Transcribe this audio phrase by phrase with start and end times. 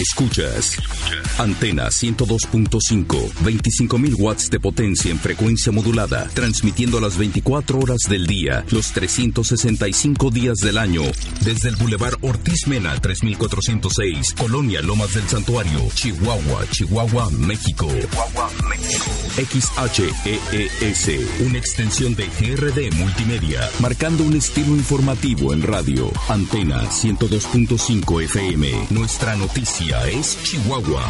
[0.00, 0.78] Escuchas
[1.36, 8.64] Antena 102.5, 25.000 watts de potencia en frecuencia modulada, transmitiendo las 24 horas del día,
[8.70, 11.02] los 365 días del año,
[11.42, 17.88] desde el Boulevard Ortiz Mena 3406, Colonia Lomas del Santuario, Chihuahua, Chihuahua, México.
[19.36, 21.10] XHEES,
[21.40, 26.10] una extensión de GRD Multimedia, marcando un estilo informativo en radio.
[26.28, 28.86] Antena 102.5 FM.
[28.90, 31.02] Nuestra noticia es Chihuahua.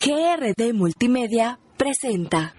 [0.00, 2.54] GRD Multimedia presenta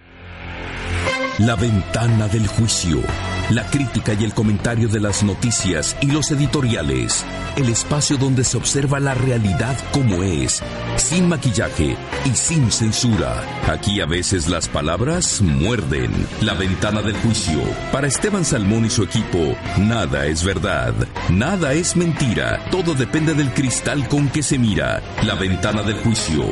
[1.40, 3.02] La ventana del juicio.
[3.50, 7.24] La crítica y el comentario de las noticias y los editoriales.
[7.56, 10.62] El espacio donde se observa la realidad como es,
[10.98, 11.96] sin maquillaje
[12.26, 13.42] y sin censura.
[13.68, 16.12] Aquí a veces las palabras muerden.
[16.42, 17.62] La ventana del juicio.
[17.94, 20.94] Para Esteban Salmón y su equipo, nada es verdad,
[21.30, 22.70] nada es mentira.
[22.70, 25.02] Todo depende del cristal con que se mira.
[25.24, 26.44] La ventana del juicio.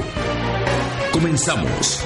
[1.12, 2.06] Comenzamos.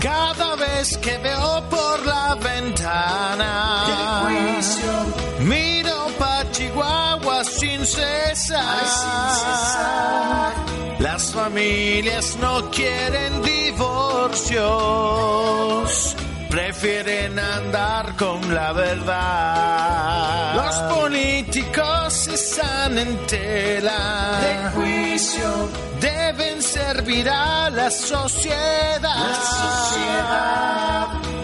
[0.00, 4.28] Cada vez que veo por la ventana
[5.40, 8.66] miro pa' Chihuahua sin cesar.
[10.98, 14.56] Las familias no quieren divorcios,
[16.48, 20.54] prefieren andar con la verdad.
[20.56, 25.68] Los políticos están en tela de juicio,
[26.86, 29.08] deben servir a la sociedad.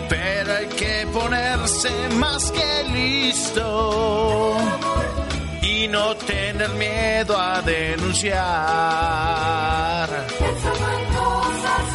[0.09, 4.57] Pero hay que ponerse más que listo
[5.63, 8.43] y no tener miedo a denunciar.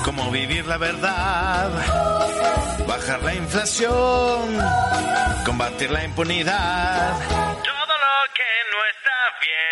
[0.04, 1.70] Cómo vivir la verdad,
[2.88, 4.58] bajar la inflación,
[5.46, 7.12] combatir la impunidad.
[7.30, 9.67] Todo lo que no está bien.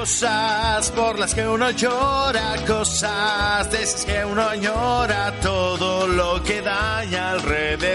[0.00, 6.62] Cosas por las que uno llora, cosas de esas que uno añora, todo lo que
[6.62, 7.92] daña alrededor.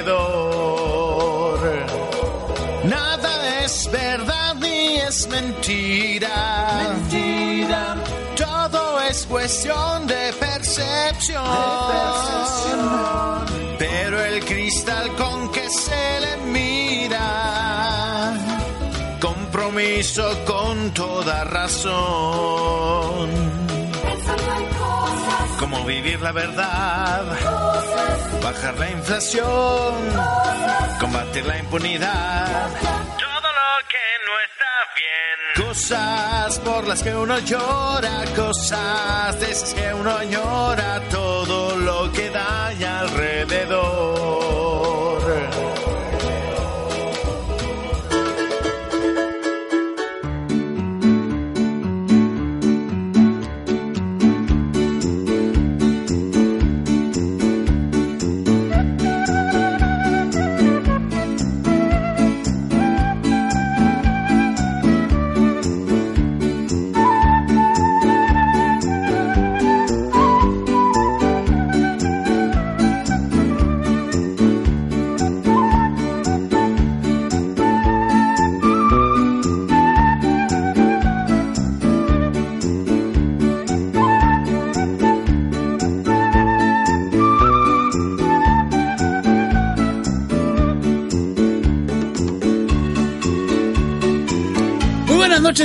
[2.83, 6.94] Nada es verdad ni es mentira.
[6.94, 7.95] Mentira.
[8.38, 11.44] Todo es cuestión de percepción.
[13.79, 17.64] Pero el cristal con que se le mira.
[19.75, 23.30] Compromiso con toda razón.
[25.59, 27.25] Cómo vivir la verdad,
[28.41, 29.94] bajar la inflación,
[30.97, 32.69] combatir la impunidad.
[32.80, 35.68] Todo lo que no está bien.
[35.68, 42.30] Cosas por las que uno llora, cosas de esas que uno añora, todo lo que
[42.30, 42.94] daña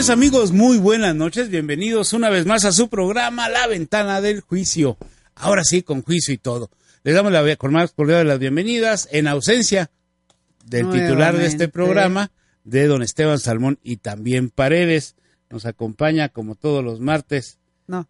[0.00, 4.40] noches amigos, muy buenas noches, bienvenidos una vez más a su programa La Ventana del
[4.40, 4.96] Juicio.
[5.34, 6.70] Ahora sí, con juicio y todo.
[7.02, 9.90] Les damos la con más cordial de las bienvenidas en ausencia
[10.64, 12.30] del titular de este programa,
[12.64, 15.16] de don Esteban Salmón y también Paredes.
[15.50, 17.58] Nos acompaña como todos los martes.
[17.86, 18.08] No.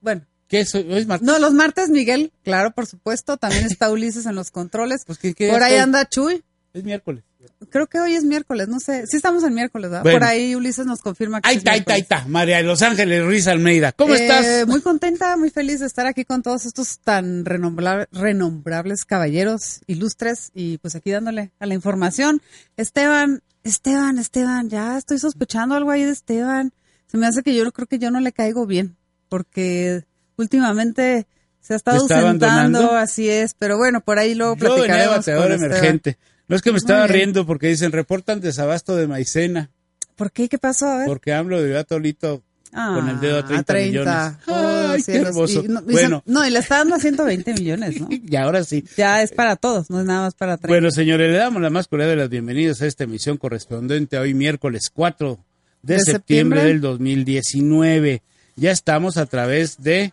[0.00, 0.22] Bueno.
[0.46, 0.74] ¿Qué es?
[0.74, 1.26] ¿Hoy es martes?
[1.26, 3.36] No, los martes, Miguel, claro, por supuesto.
[3.36, 5.02] También está Ulises en los controles.
[5.06, 5.82] Pues, ¿qué- qué por ahí estoy?
[5.82, 6.42] anda Chuy.
[6.72, 7.22] Es miércoles.
[7.70, 9.04] Creo que hoy es miércoles, no sé.
[9.06, 10.02] Sí estamos en miércoles, ¿verdad?
[10.02, 10.18] Bueno.
[10.18, 12.24] Por ahí Ulises nos confirma que Ahí es está, ahí está, ahí está.
[12.26, 13.92] María de Los Ángeles Ruiz Almeida.
[13.92, 14.66] ¿Cómo Eh, estás?
[14.66, 20.50] Muy contenta, muy feliz de estar aquí con todos estos tan renombra- renombrables caballeros ilustres
[20.54, 22.42] y pues aquí dándole a la información.
[22.76, 26.72] Esteban, Esteban, Esteban, ya estoy sospechando algo ahí de Esteban.
[27.06, 28.96] Se me hace que yo creo que yo no le caigo bien
[29.28, 30.04] porque
[30.36, 31.26] últimamente
[31.60, 32.46] se ha estado ¿Te está ausentando,
[32.78, 32.96] abandonando?
[32.96, 36.00] así es, pero bueno, por ahí luego Yo venía platicaremos bateador con Esteban.
[36.48, 39.70] No es que me estaba riendo porque dicen, reportan desabasto de maicena.
[40.16, 40.48] ¿Por qué?
[40.48, 40.86] ¿Qué pasó?
[40.86, 41.06] A ver.
[41.06, 42.42] Porque AMLO debió a Tolito
[42.72, 43.88] con el dedo a 30, 30.
[44.00, 44.34] millones.
[44.48, 45.28] Oh, Ay, qué cielos.
[45.28, 45.64] hermoso.
[45.64, 48.08] Y no, y bueno, se- no, y le está dando a 120 millones, ¿no?
[48.10, 48.84] y ahora sí.
[48.96, 50.68] Ya es para todos, no es nada más para 30.
[50.68, 54.20] Bueno, señores, le damos la más cordial de las bienvenidas a esta emisión correspondiente a
[54.22, 55.38] hoy miércoles 4
[55.82, 56.64] de, ¿De septiembre, septiembre?
[56.64, 58.22] del 2019.
[58.56, 60.12] Ya estamos a través de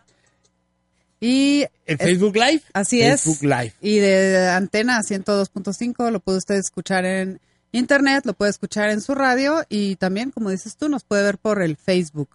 [1.20, 2.62] y es- Facebook Live.
[2.72, 3.42] así Facebook es.
[3.42, 3.72] Live.
[3.80, 7.40] Y de antena 102.5 lo puede usted escuchar en
[7.72, 11.38] internet, lo puede escuchar en su radio y también, como dices tú, nos puede ver
[11.38, 12.28] por el Facebook.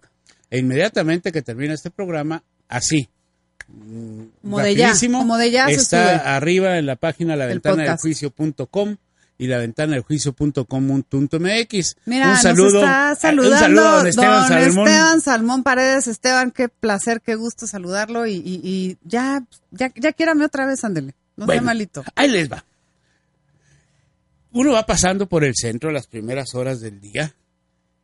[0.50, 3.08] E inmediatamente que termina este programa, así.
[4.42, 7.84] Como de ya, rapidísimo, como de ya se Está arriba en la página la ventana
[7.84, 8.96] del juicio.com
[9.38, 11.96] y la ventana del juicio.com.mx.
[12.06, 14.88] Mira, un saludo, nos está un saludando saludo a don Esteban don Salmón.
[14.88, 16.06] Esteban Salmón Paredes.
[16.06, 20.84] Esteban, qué placer, qué gusto saludarlo y, y- y ya, ya, ya quiérame otra vez,
[20.84, 21.14] ándele.
[21.36, 22.04] No sea malito.
[22.14, 22.64] Ahí les va.
[24.52, 27.34] Uno va pasando por el centro a las primeras horas del día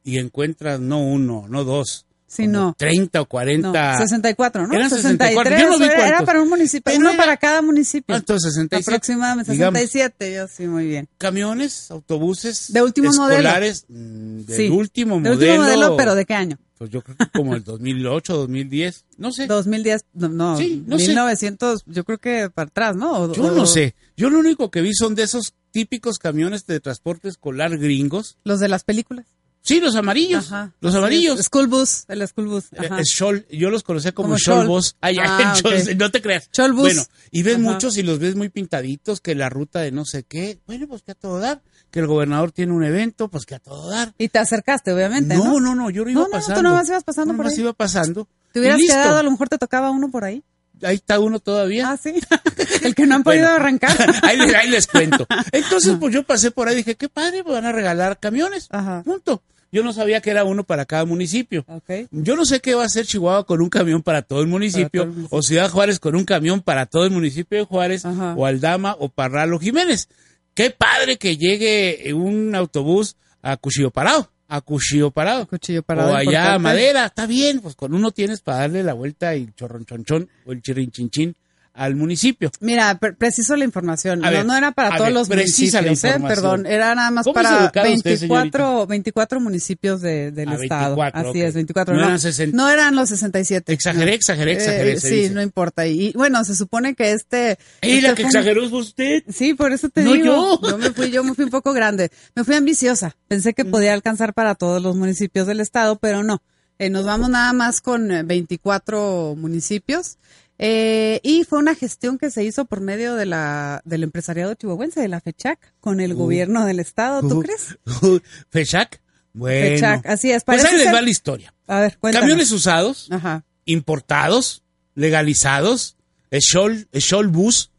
[0.02, 2.75] y encuentras no uno, no dos, Sí, no.
[2.76, 3.98] 30 o No, 40.
[3.98, 4.75] 64, ¿no?
[4.75, 5.30] Eran 63.
[5.34, 5.58] 64.
[5.58, 8.14] Yo no vi era- para un municipio, uno para cada municipio.
[8.14, 8.90] Ah, entonces 67.
[8.96, 9.80] Aproximadamente digamos.
[9.80, 11.08] 67, yo sí, muy bien.
[11.16, 13.38] camiones, autobuses De último modelo.
[13.40, 14.69] escolares, mm, del Sí.
[14.69, 15.36] último De modelo.
[15.38, 16.58] último modelo, pero ¿de qué año?
[16.76, 19.46] Pues yo creo que como el 2008, 2010, no sé.
[19.46, 21.08] 2010, no, no, Sí, no sé.
[21.08, 23.12] 1900, yo creo que para atrás, ¿no?
[23.22, 23.94] O- Yo o- no sé.
[24.19, 28.36] Yo lo único que vi son de esos típicos camiones de transporte escolar gringos.
[28.44, 29.26] Los de las películas.
[29.69, 30.47] Sí, los amarillos.
[30.50, 30.73] Ajá.
[30.81, 31.41] Los amarillos.
[31.44, 32.65] School bus, el school bus.
[32.73, 33.03] Eh, Ajá.
[33.50, 34.65] yo los conocía como, Como.
[34.67, 34.97] Bus.
[35.00, 35.55] Ay, Ah,
[35.99, 36.49] no te creas.
[36.53, 36.82] Scholl Bus.
[36.82, 37.62] Bueno, y ves Ajá.
[37.62, 40.59] muchos y los ves muy pintaditos, que la ruta de no sé qué.
[40.67, 41.61] Bueno, pues que a todo dar.
[41.91, 44.12] Que el gobernador tiene un evento, pues que a todo dar.
[44.19, 45.44] Y te acercaste, obviamente, ¿no?
[45.44, 46.62] No, no, no, yo lo iba No, no, tú pasando.
[46.62, 47.55] nomás ibas pasando por ahí.
[47.59, 48.26] iba pasando.
[48.53, 50.43] Te hubieras quedado, a lo mejor te tocaba uno por ahí.
[50.82, 51.91] Ahí está uno todavía.
[51.91, 52.15] Ah, sí.
[52.82, 53.56] el que no han podido Bueno.
[53.56, 53.97] arrancar.
[54.23, 55.26] ahí, les, ahí les cuento.
[55.53, 58.69] Entonces, pues yo pasé por ahí y dije, qué padre, me van a regalar camiones.
[58.70, 59.03] Ajá.
[59.05, 59.43] Punto.
[59.70, 61.65] Yo no sabía que era uno para cada municipio.
[61.69, 62.09] Ok.
[62.11, 65.03] Yo no sé qué va a hacer Chihuahua con un camión para todo el municipio,
[65.03, 65.38] Para todo el municipio.
[65.38, 68.35] o Ciudad Juárez con un camión para todo el municipio de Juárez, Ajá.
[68.37, 70.09] o Aldama, o Parral, o Jiménez.
[70.55, 75.47] Qué padre que llegue un autobús a Cuchillo Parado, a Cuchillo Parado.
[75.47, 76.12] Cuchillo parado.
[76.12, 76.59] o allá a.
[76.59, 80.62] Madera, está bien, pues con uno tienes para darle la vuelta y chorronchonchón o el
[80.62, 81.37] chirrinchinchín
[81.78, 82.50] al municipio.
[82.60, 84.25] Mira, pre- preciso la información.
[84.25, 86.16] A no, ver, no era para a todos ver, los la municipios, ¿eh?
[86.26, 90.54] Perdón, era nada más ¿Cómo es para educada usted, 24, 24 municipios de- del Ah,
[90.60, 90.96] estado.
[90.96, 91.46] 24, Así ok.
[91.48, 91.94] es, 24.
[91.94, 92.56] No No, eran 60.
[92.56, 93.72] no eran los 67.
[93.72, 95.34] Exageré, exageré, exageré, Eh, sí, dice.
[95.34, 95.86] no importa.
[95.86, 97.58] Y, y, bueno, se supone que este...
[97.81, 99.22] ¡Ey, la este que fue un- exageró fue usted!
[99.32, 100.60] Sí, por eso te No digo.
[100.60, 100.78] yo.
[100.78, 102.10] me fui, yo me fui un poco grande.
[102.34, 103.16] Me fui ambiciosa.
[103.28, 103.54] Pensé Mm.
[103.54, 106.42] que podía alcanzar para todos los municipios del estado, pero no.
[106.81, 110.16] Eh, nos vamos nada más con eh, 24 municipios.
[110.58, 115.00] Eh, y fue una gestión que se hizo por medio de la, del empresariado chihuahuense,
[115.00, 117.20] de la FECHAC, con el gobierno del estado.
[117.20, 117.78] ¿Tú Uh, crees?
[118.02, 118.19] uh,
[118.50, 119.00] ¿Fechac?
[119.32, 119.76] Bueno.
[119.76, 120.43] Fechac, así es.
[120.44, 121.55] Pues ahí les ser- va la historia.
[121.69, 122.25] A ver, cuéntanos.
[122.28, 123.44] Camiones usados, Ajá.
[123.67, 125.96] importados, legalizados,
[126.32, 127.70] Scholl, Scholl Bus,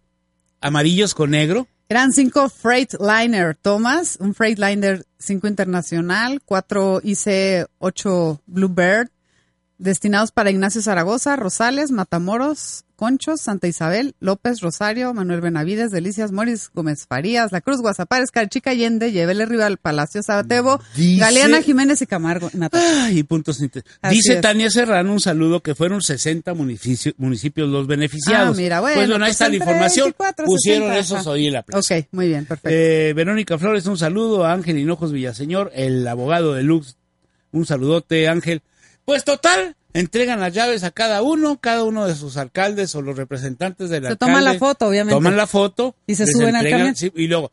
[0.61, 1.67] amarillos con negro.
[1.89, 9.09] Eran cinco Freightliner Thomas, un Freightliner 5 internacional, cuatro IC-8 Bluebird,
[9.79, 16.69] destinados para Ignacio Zaragoza, Rosales, Matamoros, Conchos, Santa Isabel, López, Rosario, Manuel Benavides, Delicias, Moris,
[16.73, 22.07] Gómez Farías, La Cruz, Guasapares, Carchica Allende, Llévele Rival, Palacio Sabatebo, Dice- Galeana Jiménez y
[22.07, 22.51] Camargo.
[22.73, 23.57] Ay, puntos.
[23.59, 24.41] Dice es.
[24.41, 28.57] Tania Serrano un saludo que fueron 60 munificio- municipios los beneficiados.
[28.57, 30.05] Ah, mira, bueno, Pues bueno, ahí pues está la información.
[30.07, 31.29] 24, Pusieron 60, esos ajá.
[31.29, 31.95] hoy en la prensa.
[31.95, 32.69] Ok, muy bien, perfecto.
[32.69, 36.97] Eh, Verónica Flores, un saludo a Ángel Hinojos Villaseñor, el abogado de Lux.
[37.53, 38.61] Un saludote, Ángel.
[39.09, 43.17] Pues total, entregan las llaves a cada uno, cada uno de sus alcaldes o los
[43.17, 44.33] representantes del Se alcalde.
[44.33, 45.15] toman la foto, obviamente.
[45.15, 45.95] Toman la foto.
[46.05, 46.95] Y se suben al camión.
[46.95, 47.51] sí, y luego...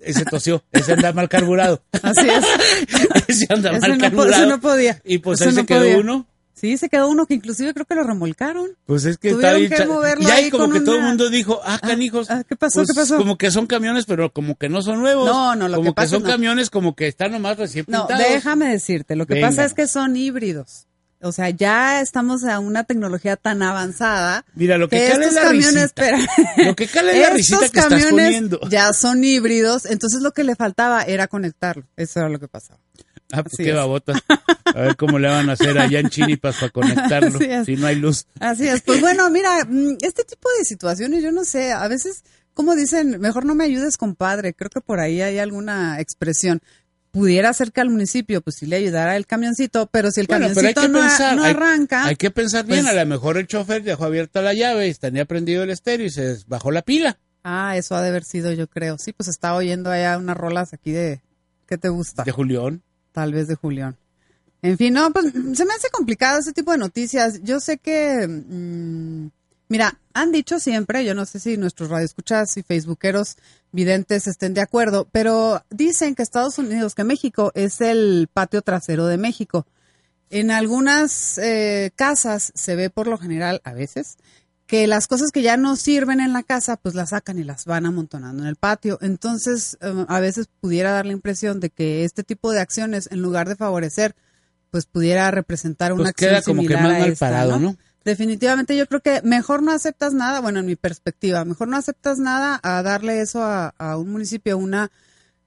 [0.00, 1.82] Ese tosió, ese anda mal carburado.
[2.02, 2.44] Así es.
[3.28, 4.36] ese anda Ese mal no po- carburado.
[4.42, 5.00] ese no podía.
[5.04, 5.98] Y pues Ese ahí no se quedó podía.
[5.98, 6.26] uno.
[6.52, 8.68] Sí, se quedó uno que inclusive creo que lo remolcaron.
[8.84, 11.30] Pues es que Tuvieron está que bien moverlo Y ahí como que todo el mundo
[11.30, 12.28] dijo, ah, canijos.
[12.30, 12.80] ah, ¿qué pasó?
[12.80, 13.16] pues, ¿Qué pasó?
[13.16, 15.26] Como que son camiones, pero como que no son nuevos.
[15.26, 16.30] No, no, lo como que pasa son es no.
[16.30, 18.32] camiones como que están nomás recién No, pintados.
[18.32, 19.48] déjame decirte, lo que Venga.
[19.48, 20.86] pasa es que son híbridos.
[21.22, 24.44] O sea, ya estamos a una tecnología tan avanzada.
[24.54, 25.84] Mira, lo que, que cala es la camiones, risita.
[25.84, 26.18] espera.
[26.66, 28.58] Lo que cala es la risita que estás poniendo.
[28.70, 31.84] ya son híbridos, entonces lo que le faltaba era conectarlo.
[31.96, 32.80] Eso era lo que pasaba.
[33.32, 33.76] Ah, pues Así qué es.
[33.76, 34.12] babota.
[34.74, 37.96] A ver cómo le van a hacer allá en Chinipas para conectarlo si no hay
[37.96, 38.26] luz.
[38.38, 38.82] Así es.
[38.82, 42.22] Pues bueno, mira, mm, este tipo de situaciones, yo no sé, a veces,
[42.54, 44.54] como dicen, mejor no me ayudes, compadre.
[44.54, 46.60] Creo que por ahí hay alguna expresión.
[47.10, 50.46] Pudiera ser que al municipio, pues sí le ayudara el camioncito, pero si el Bueno,
[50.46, 52.04] camioncito no, a- pensar, no hay- arranca.
[52.04, 54.94] Hay que pensar bien, pues- a lo mejor el chofer dejó abierta la llave y
[54.94, 57.18] tenía prendido el estéreo y se bajó la pila.
[57.42, 58.96] Ah, eso ha de haber sido, yo creo.
[58.98, 61.20] Sí, pues estaba oyendo allá unas rolas aquí de.
[61.66, 62.22] ¿Qué te gusta?
[62.22, 62.82] De Julián.
[63.12, 63.96] Tal vez de Julián.
[64.62, 67.40] En fin, no, pues se me hace complicado ese tipo de noticias.
[67.42, 69.30] Yo sé que, mm,
[69.68, 73.36] mira, han dicho siempre, yo no sé si nuestros radioescuchas y facebookeros
[73.72, 79.06] videntes estén de acuerdo, pero dicen que Estados Unidos, que México es el patio trasero
[79.06, 79.66] de México.
[80.28, 84.18] En algunas eh, casas se ve por lo general, a veces,
[84.70, 87.64] que las cosas que ya no sirven en la casa, pues las sacan y las
[87.64, 88.98] van amontonando en el patio.
[89.02, 93.20] Entonces, eh, a veces pudiera dar la impresión de que este tipo de acciones, en
[93.20, 94.14] lugar de favorecer,
[94.70, 97.76] pues pudiera representar una Pues acción queda como que más mal esta, parado, ¿no?
[98.04, 102.20] Definitivamente yo creo que mejor no aceptas nada, bueno, en mi perspectiva, mejor no aceptas
[102.20, 104.92] nada a darle eso a, a un municipio, una,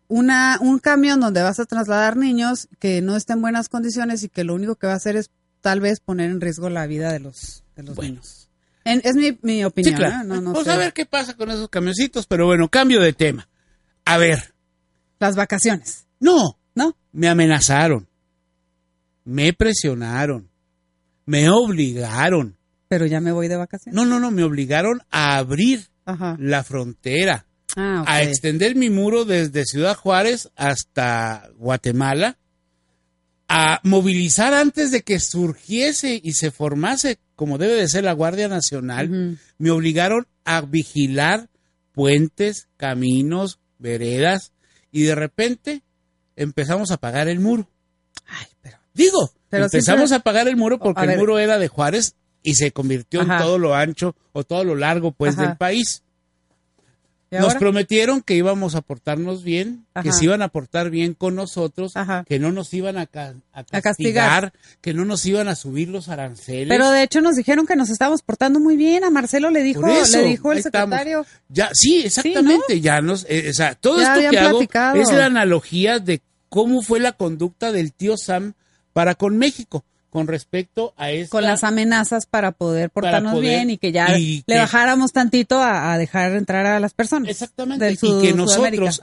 [0.10, 4.28] una, un camión donde vas a trasladar niños que no estén en buenas condiciones y
[4.28, 5.30] que lo único que va a hacer es
[5.62, 8.50] tal vez poner en riesgo la vida de los, de los niños.
[8.86, 10.24] En- es mi, mi opinión, Sí, claro.
[10.24, 10.28] ¿eh?
[10.28, 10.72] No, no Vamos sé.
[10.72, 13.48] a ver qué pasa con esos camioncitos, pero bueno, cambio de tema.
[14.06, 14.54] A ver,
[15.20, 16.98] Las vacaciones, no, ¿no?
[17.14, 18.08] me amenazaron,
[19.24, 20.50] me presionaron,
[21.26, 22.58] me obligaron.
[22.90, 23.96] Pero ya me voy de vacaciones.
[23.96, 26.36] No, no, no, me obligaron a abrir Ajá.
[26.40, 28.08] la frontera, Ah, ok.
[28.10, 32.38] a extender mi muro desde Ciudad Juárez hasta Guatemala,
[33.56, 38.48] a movilizar antes de que surgiese y se formase, como debe de ser la Guardia
[38.48, 41.50] Nacional, me obligaron a vigilar
[41.92, 44.54] puentes, caminos, veredas,
[44.92, 45.84] y de repente
[46.36, 47.70] empezamos a pagar el muro.
[48.26, 48.78] Ay, pero.
[48.94, 52.56] Digo, Pero empezamos siempre- a pagar el muro porque el muro era de Juárez y
[52.56, 53.36] se convirtió Ajá.
[53.38, 55.48] en todo lo ancho o todo lo largo pues Ajá.
[55.48, 56.03] del país.
[57.34, 61.36] ¿Y Nos prometieron que íbamos a portarnos bien, que se iban a portar bien con
[61.36, 62.24] nosotros, Ajá.
[62.28, 64.54] que no nos iban a, ca- a castigar, castigar.
[64.82, 66.68] que no nos iban a subir los aranceles.
[66.70, 69.04] Pero de hecho nos dijeron que nos estábamos portando muy bien.
[69.04, 70.90] A Marcelo le dijo, eso, le dijo el estamos.
[70.96, 71.26] secretario.
[71.50, 75.02] Ya, sí, exactamente, ya nos, eh, o sea, todo Ya esto que hago platicado.
[75.02, 78.54] es la analogía de cómo fue la conducta del tío Sam
[78.94, 79.84] para con México
[80.14, 84.16] con respecto a esta con las amenazas para poder portarnos poder- bien y que ya
[84.18, 87.30] y le que- bajáramos tantito a, a dejar entrar a las personas.
[87.30, 89.02] Exactamente, del y que nosotros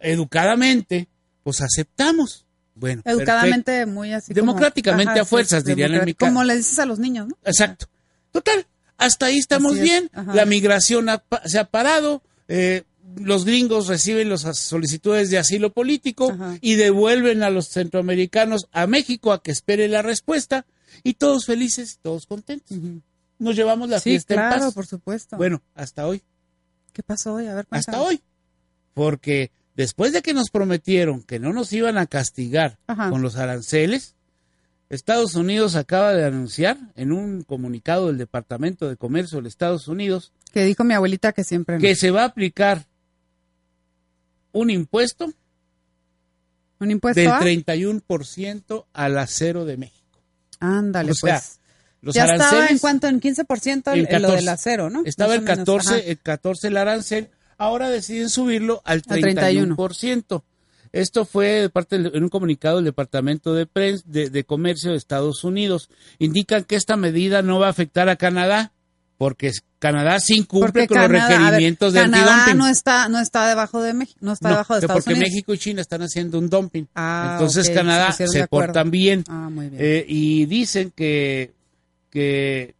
[0.00, 1.08] educadamente
[1.42, 2.44] pues aceptamos.
[2.74, 3.22] Bueno, perfecto.
[3.22, 4.32] Educadamente, muy así.
[4.32, 6.26] como- Democráticamente a fuerzas, dirían en mi democrático.
[6.26, 7.36] Como le dices a los niños, ¿no?
[7.44, 7.86] Exacto.
[8.30, 10.10] Total, hasta ahí estamos es, bien.
[10.12, 10.34] ajá.
[10.34, 12.22] La migración ha se ha parado.
[12.48, 12.82] eh,
[13.16, 16.56] los gringos reciben las solicitudes de asilo político Ajá.
[16.60, 20.66] y devuelven a los centroamericanos a México a que espere la respuesta
[21.02, 22.76] y todos felices, todos contentos.
[23.38, 24.74] Nos llevamos la Sí, fiesta en claro, paz.
[24.74, 25.36] por supuesto.
[25.36, 26.22] Bueno, hasta hoy.
[26.92, 27.46] ¿Qué pasó hoy?
[27.46, 28.20] A ver, hasta hoy.
[28.94, 33.08] Porque después de que nos prometieron que no nos iban a castigar Ajá.
[33.10, 34.14] con los aranceles,
[34.88, 40.32] Estados Unidos acaba de anunciar en un comunicado del Departamento de Comercio de Estados Unidos
[40.52, 41.80] Que dijo mi abuelita que siempre no.
[41.80, 42.86] que se va a aplicar
[44.52, 45.32] un impuesto
[46.78, 47.40] ¿Un impuesto del a?
[47.40, 50.18] 31% al acero de México.
[50.60, 51.56] Ándale, O sea, pues.
[52.02, 54.36] Los ya estaba en aranceles cuanto en 15% el, en el- lo 14.
[54.36, 55.02] del acero, ¿no?
[55.04, 55.98] Estaba el o menos, 14, ajá.
[56.02, 57.28] el 14 el arancel,
[57.58, 59.76] ahora deciden subirlo al Al 31.
[59.76, 60.42] 31%.
[60.92, 64.92] Esto fue de parte del- en un comunicado del Departamento de, Pren- de, de Comercio
[64.92, 65.90] de Estados Unidos.
[66.18, 68.72] Indican que esta medida no va a afectar a Canadá,
[69.20, 73.08] porque Canadá sí incumple Porque con Canadá- los a ver, requerimientos de Canadá no está,
[73.10, 75.28] no está debajo de México, no está No, debajo de Estados porque Unidos.
[75.30, 76.86] México y China están haciendo un dumping.
[76.94, 79.24] Ah, Entonces Canadá se se portan bien.
[79.28, 79.82] Ah, muy bien.
[79.84, 81.52] Eh, y dicen que,
[82.08, 82.74] que,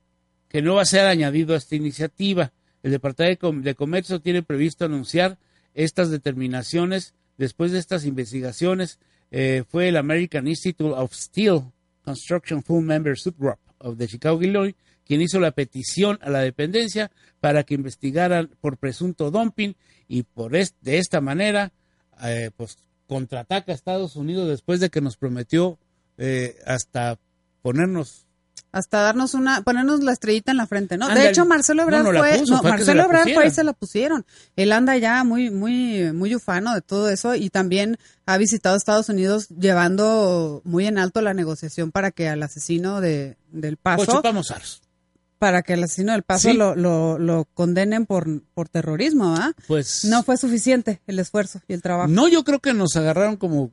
[0.48, 2.52] que no va a ser añadido a esta iniciativa.
[2.82, 5.36] El Departamento de Comercio tiene previsto anunciar
[5.74, 8.98] estas determinaciones después de estas investigaciones.
[9.30, 11.64] eh, fue el American Institute of Steel
[12.02, 14.74] Construction Full Member Subgroup of the Chicago Illinois
[15.10, 19.74] quien hizo la petición a la dependencia para que investigaran por presunto dumping
[20.06, 21.72] y por es- de esta manera
[22.22, 25.80] eh, pues contraataca a Estados Unidos después de que nos prometió
[26.16, 27.18] eh, hasta
[27.60, 28.24] ponernos
[28.70, 31.08] Hasta darnos una, ponernos la estrellita en la frente, ¿no?
[31.08, 33.72] De hecho, Marcelo Ebrard no fue, puso, no, fue Marcelo Ebrard fue y se la
[33.72, 34.24] pusieron.
[34.54, 39.08] Él anda ya muy, muy, muy ufano de todo eso y también ha visitado Estados
[39.08, 44.04] Unidos llevando muy en alto la negociación para que al asesino de, del Paso.
[45.40, 46.56] Para que al asesino del Paso Sí.
[46.56, 49.52] lo, lo, lo condenen por, por terrorismo, ¿ah?
[49.66, 52.08] Pues No fue suficiente el esfuerzo y el trabajo.
[52.08, 53.72] No, yo creo que nos agarraron como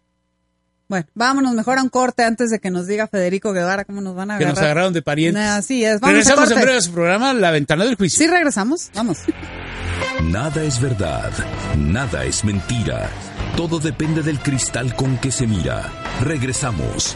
[0.88, 4.16] Bueno, vámonos mejor a un corte antes de que nos diga Federico Guevara cómo nos
[4.16, 4.56] van a que agarrar.
[4.56, 5.44] nos agarraron de parientes.
[5.44, 8.18] Así es, vamos a Regresamos en breve a su programa La Ventana del Juicio.
[8.26, 8.90] Sí, regresamos.
[8.96, 9.18] Vamos.
[10.24, 11.32] Nada es verdad,
[11.78, 13.10] nada es mentira.
[13.58, 15.92] Todo depende del cristal con que se mira.
[16.22, 17.16] Regresamos.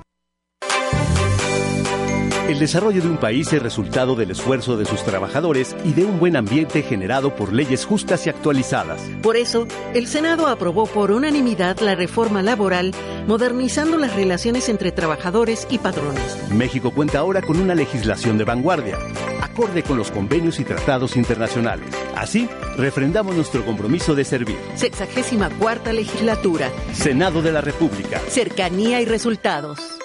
[2.51, 6.19] El desarrollo de un país es resultado del esfuerzo de sus trabajadores y de un
[6.19, 8.99] buen ambiente generado por leyes justas y actualizadas.
[9.21, 12.93] Por eso, el Senado aprobó por unanimidad la reforma laboral,
[13.25, 16.37] modernizando las relaciones entre trabajadores y patrones.
[16.51, 18.97] México cuenta ahora con una legislación de vanguardia,
[19.41, 21.87] acorde con los convenios y tratados internacionales.
[22.17, 24.57] Así, refrendamos nuestro compromiso de servir.
[24.75, 26.69] Sexagésima cuarta legislatura.
[26.91, 28.19] Senado de la República.
[28.27, 30.00] Cercanía y resultados.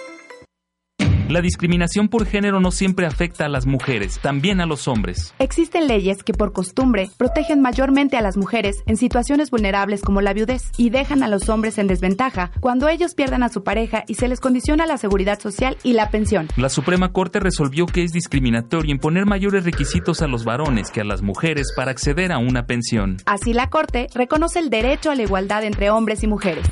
[1.28, 5.34] La discriminación por género no siempre afecta a las mujeres, también a los hombres.
[5.40, 10.32] Existen leyes que por costumbre protegen mayormente a las mujeres en situaciones vulnerables como la
[10.32, 14.14] viudez y dejan a los hombres en desventaja cuando ellos pierdan a su pareja y
[14.14, 16.46] se les condiciona la seguridad social y la pensión.
[16.56, 21.04] La Suprema Corte resolvió que es discriminatorio imponer mayores requisitos a los varones que a
[21.04, 23.16] las mujeres para acceder a una pensión.
[23.26, 26.64] Así la Corte reconoce el derecho a la igualdad entre hombres y mujeres.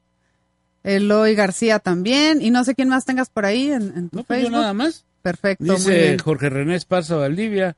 [0.85, 2.43] Eloy García también.
[2.43, 4.61] Y no sé quién más tengas por ahí en, en tu No, pues yo Facebook.
[4.61, 5.05] nada más.
[5.23, 6.19] Perfecto, muy Dice bien.
[6.19, 7.77] Jorge René Esparza Valdivia,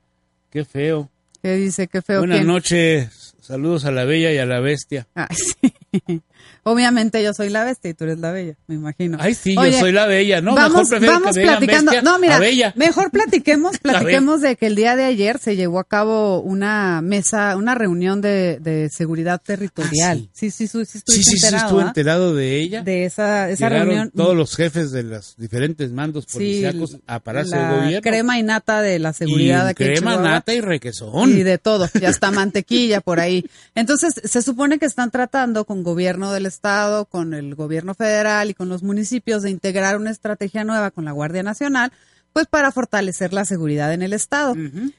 [0.49, 1.11] qué feo.
[1.43, 1.89] ¿Qué dice?
[1.89, 2.21] Qué feo.
[2.21, 5.07] Buenas noches, saludos a la bella y a la bestia.
[5.15, 5.27] Ay,
[6.07, 6.23] sí.
[6.65, 9.19] Obviamente yo soy la bestia y tú eres la bella, me imagino.
[9.21, 10.55] Ay, sí, Oye, yo soy la bella, ¿no?
[10.55, 11.93] vamos, mejor vamos que me digan platicando.
[11.93, 12.73] bestia no, mira, a bella.
[12.77, 17.01] mejor platiquemos, La platiquemos de que el día de ayer se llevó a cabo una
[17.03, 20.23] mesa, una reunión de, de seguridad territorial.
[20.27, 21.87] Ah, sí, sí, sí, sí, Sí, sí, sí, enterado, estuve ¿ah?
[21.89, 22.83] enterado de ella.
[22.83, 24.11] De esa, esa Llegaron reunión.
[24.15, 28.01] todos los jefes de los diferentes mandos Sí, policíacos a Palacio la de Gobierno.
[28.03, 31.31] crema y nata de la seguridad Y aquí crema, nata y requesón.
[31.31, 33.45] Y de todo, y hasta mantequilla por ahí.
[33.75, 38.55] Entonces, se supone que están tratando con gobierno del estado, con el gobierno federal y
[38.55, 41.93] con los municipios de integrar una estrategia nueva con la Guardia Nacional,
[42.35, 44.55] pues para fortalecer la seguridad en el estado.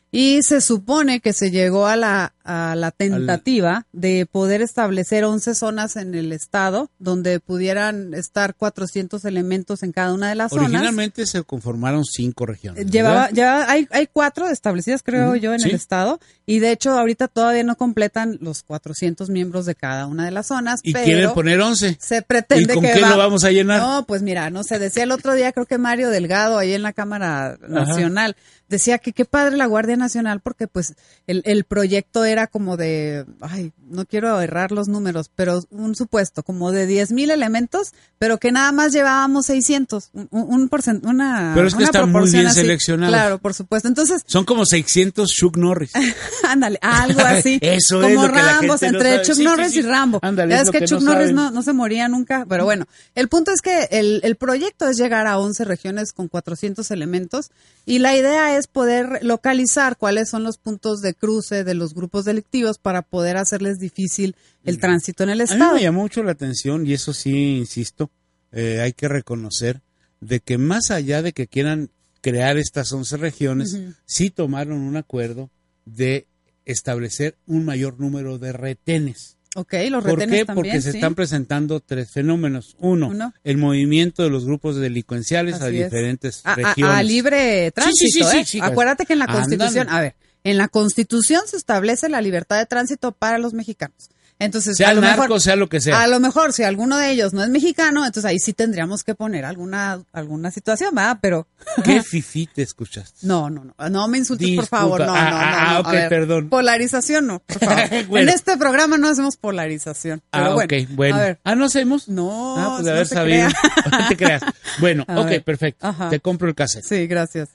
[0.10, 5.54] Y se supone que se llegó a la, a la tentativa de poder establecer 11
[5.56, 10.70] zonas en el estado donde pudieran estar 400 elementos en cada una de las zonas.
[10.70, 12.86] Originalmente se conformaron cinco regiones.
[12.90, 15.68] Llevaba, ya hay, hay cuatro establecidas, creo yo, en sí.
[15.70, 16.22] el estado.
[16.46, 20.48] Y de hecho, ahorita todavía no completan los 400 miembros de cada una de las
[20.48, 20.80] zonas.
[20.84, 21.98] Y pero quieren poner 11.
[22.00, 23.82] Se pretende ¿Y con que qué va- lo vamos a llenar?
[23.82, 26.84] No, pues mira, no sé, decía el otro día, creo que Mario Delgado, ahí en
[26.84, 27.25] la Cámara
[27.68, 28.36] Nacional,
[28.70, 30.96] decía que qué padre la Guardia Nacional, porque pues
[31.28, 36.44] el, el proyecto era como de, ay, no quiero errar los números, pero un supuesto,
[36.44, 41.52] como de 10 mil elementos, pero que nada más llevábamos 600, un, un porcent- una
[41.54, 42.62] Pero es que están muy bien así.
[42.62, 43.14] seleccionados.
[43.14, 43.88] Claro, por supuesto.
[43.88, 45.92] Entonces, Son como 600 Chuck Norris.
[46.44, 47.60] Ándale, algo así.
[47.62, 49.22] Eso como es lo que la gente no entre sabe.
[49.24, 49.80] Chuck Sí, Norris sí.
[49.80, 50.20] y Rambo.
[50.22, 52.66] Ándale, ya es es que que Chuck no Norris no, no se moría nunca, pero
[52.66, 56.90] bueno, el punto es que el, el proyecto es llegar a 11 regiones con 400
[56.92, 57.52] elementos
[57.86, 62.26] y la idea es poder localizar cuáles son los puntos de cruce de los grupos
[62.26, 65.76] delictivos para poder hacerles difícil el tránsito en el A mí estado.
[65.76, 68.10] me llamó mucho la atención y eso sí, insisto,
[68.52, 69.82] eh, hay que reconocer
[70.22, 71.90] de que más allá de que quieran
[72.22, 75.52] crear estas 11 regiones, sí tomaron un acuerdo
[75.86, 76.26] de
[76.66, 79.35] establecer un mayor número de retenes.
[79.58, 80.26] Ok, los ¿Por qué?
[80.26, 80.98] también, Porque se sí.
[80.98, 82.76] están presentando tres fenómenos.
[82.80, 83.34] Uno, Uno.
[83.46, 86.98] el movimiento de los grupos delincuenciales a Así diferentes a, a- regiones.
[86.98, 88.28] a libre tránsito.
[88.30, 88.62] Sí, sí, ¿eh?
[88.62, 89.28] Acuérdate que en la.
[89.28, 94.10] Constitución, a ver, en la Constitución se establece la libertad de tránsito para los mexicanos.
[94.38, 96.02] Entonces, Sea a lo narco, mejor, sea lo que sea.
[96.02, 99.16] A lo mejor, si alguno de ellos no es mexicano, entonces ahí sí tendríamos que
[99.16, 101.20] poner alguna alguna situación, ¿verdad?
[101.22, 101.48] Pero
[101.86, 103.20] ¿Qué fifí te escuchaste?
[103.26, 104.82] no, no, no, no me insultes, Disculpa.
[104.82, 105.80] por favor, no, Ah, no, no, ah, no.
[105.80, 106.50] ok, A ver, perdón.
[106.50, 108.06] Polarización no, por favor.
[108.08, 108.30] Bueno.
[108.30, 110.22] En este programa no hacemos polarización.
[110.30, 111.16] Pero Ah, bueno, ok, bueno.
[111.16, 112.10] A ver, Ah, ¿no hacemos?
[112.10, 113.48] no, Ah, pues de haber sabido.
[113.90, 114.42] No te creas.
[114.80, 115.44] Bueno, A ok, ver.
[115.46, 115.88] perfecto.
[115.88, 116.10] Ajá.
[116.10, 116.84] Te compro el cassette.
[116.84, 117.50] Sí, gracias.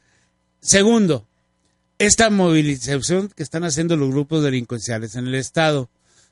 [0.61, 1.27] Segundo,
[1.99, 5.91] esta movilización que están haciendo los grupos delincuenciales en el Estado,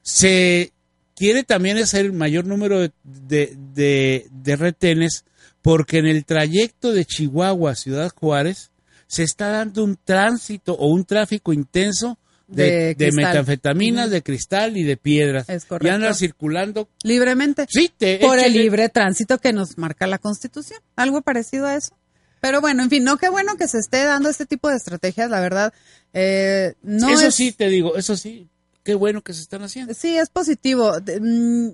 [0.09, 0.73] se
[1.15, 5.25] quiere también hacer mayor número de, de, de- de retenes
[5.61, 8.71] porque en el trayecto de Chihuahua a Ciudad Juárez
[9.07, 13.25] se está dando un tránsito o un tráfico intenso de, De de cristal.
[13.27, 15.47] metanfetaminas, de cristal y de piedras.
[15.51, 15.95] Es Y correcto.
[15.95, 17.67] andan circulando Libremente.
[17.69, 20.81] Sí, te- por el libre tránsito que nos marca la Constitución.
[20.97, 21.95] Algo parecido a eso.
[22.41, 25.29] Pero bueno, en fin, no, qué bueno que se esté dando este tipo de estrategias,
[25.29, 25.75] la verdad.
[26.15, 28.49] Eh, no eso es- sí, te digo, eso sí,
[28.89, 29.93] qué bueno que se están haciendo.
[29.93, 30.95] Sí, es positivo.
[31.21, 31.69] Mm,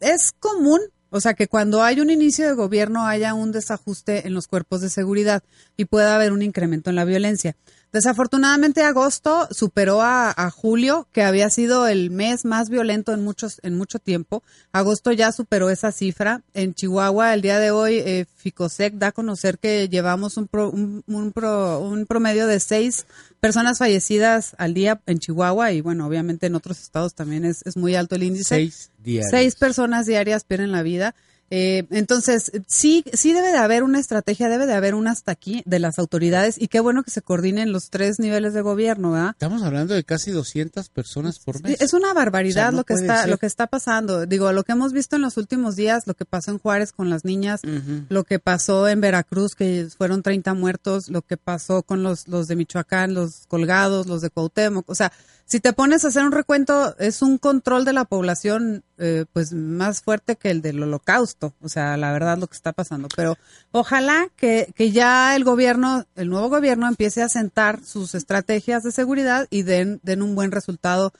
[0.00, 4.32] Es común, o sea, que cuando hay un inicio de gobierno haya un desajuste en
[4.32, 5.42] los cuerpos de seguridad
[5.76, 7.54] y pueda haber un incremento en la violencia.
[7.94, 13.60] Desafortunadamente agosto superó a, a julio, que había sido el mes más violento en muchos
[13.62, 14.42] en mucho tiempo.
[14.72, 16.42] Agosto ya superó esa cifra.
[16.54, 20.70] En Chihuahua el día de hoy eh, Ficosec da a conocer que llevamos un, pro-
[20.70, 23.06] un, un pro- un promedio de seis
[23.38, 27.76] personas fallecidas al día en Chihuahua y bueno, obviamente en otros estados también es, es
[27.76, 28.56] muy alto el índice.
[28.56, 29.30] Seis diarios.
[29.30, 31.14] Seis personas diarias pierden la vida.
[31.50, 35.62] Eh, entonces, sí, sí debe de haber una estrategia, debe de haber una hasta aquí
[35.66, 39.30] de las autoridades y qué bueno que se coordinen los tres niveles de gobierno, ¿verdad?
[39.30, 41.80] Estamos hablando de casi 200 personas por mes.
[41.80, 43.30] Es una barbaridad O sea, no lo que está ser.
[43.30, 44.26] lo que está pasando.
[44.26, 47.10] Digo, lo que hemos visto en los últimos días, lo que pasó en Juárez con
[47.10, 47.60] las niñas,
[48.08, 52.48] lo que pasó en Veracruz que fueron 30 muertos, lo que pasó con los los
[52.48, 55.12] de Michoacán, los colgados, los de Cuauhtémoc, o sea,
[55.46, 59.52] si te pones a hacer un recuento, es un control de la población eh, pues
[59.52, 63.08] más fuerte que el del holocausto, o sea, la verdad lo que está pasando.
[63.14, 63.36] Pero
[63.70, 68.92] ojalá que, que ya el gobierno, el nuevo gobierno empiece a sentar sus estrategias de
[68.92, 71.12] seguridad y den, den un buen resultado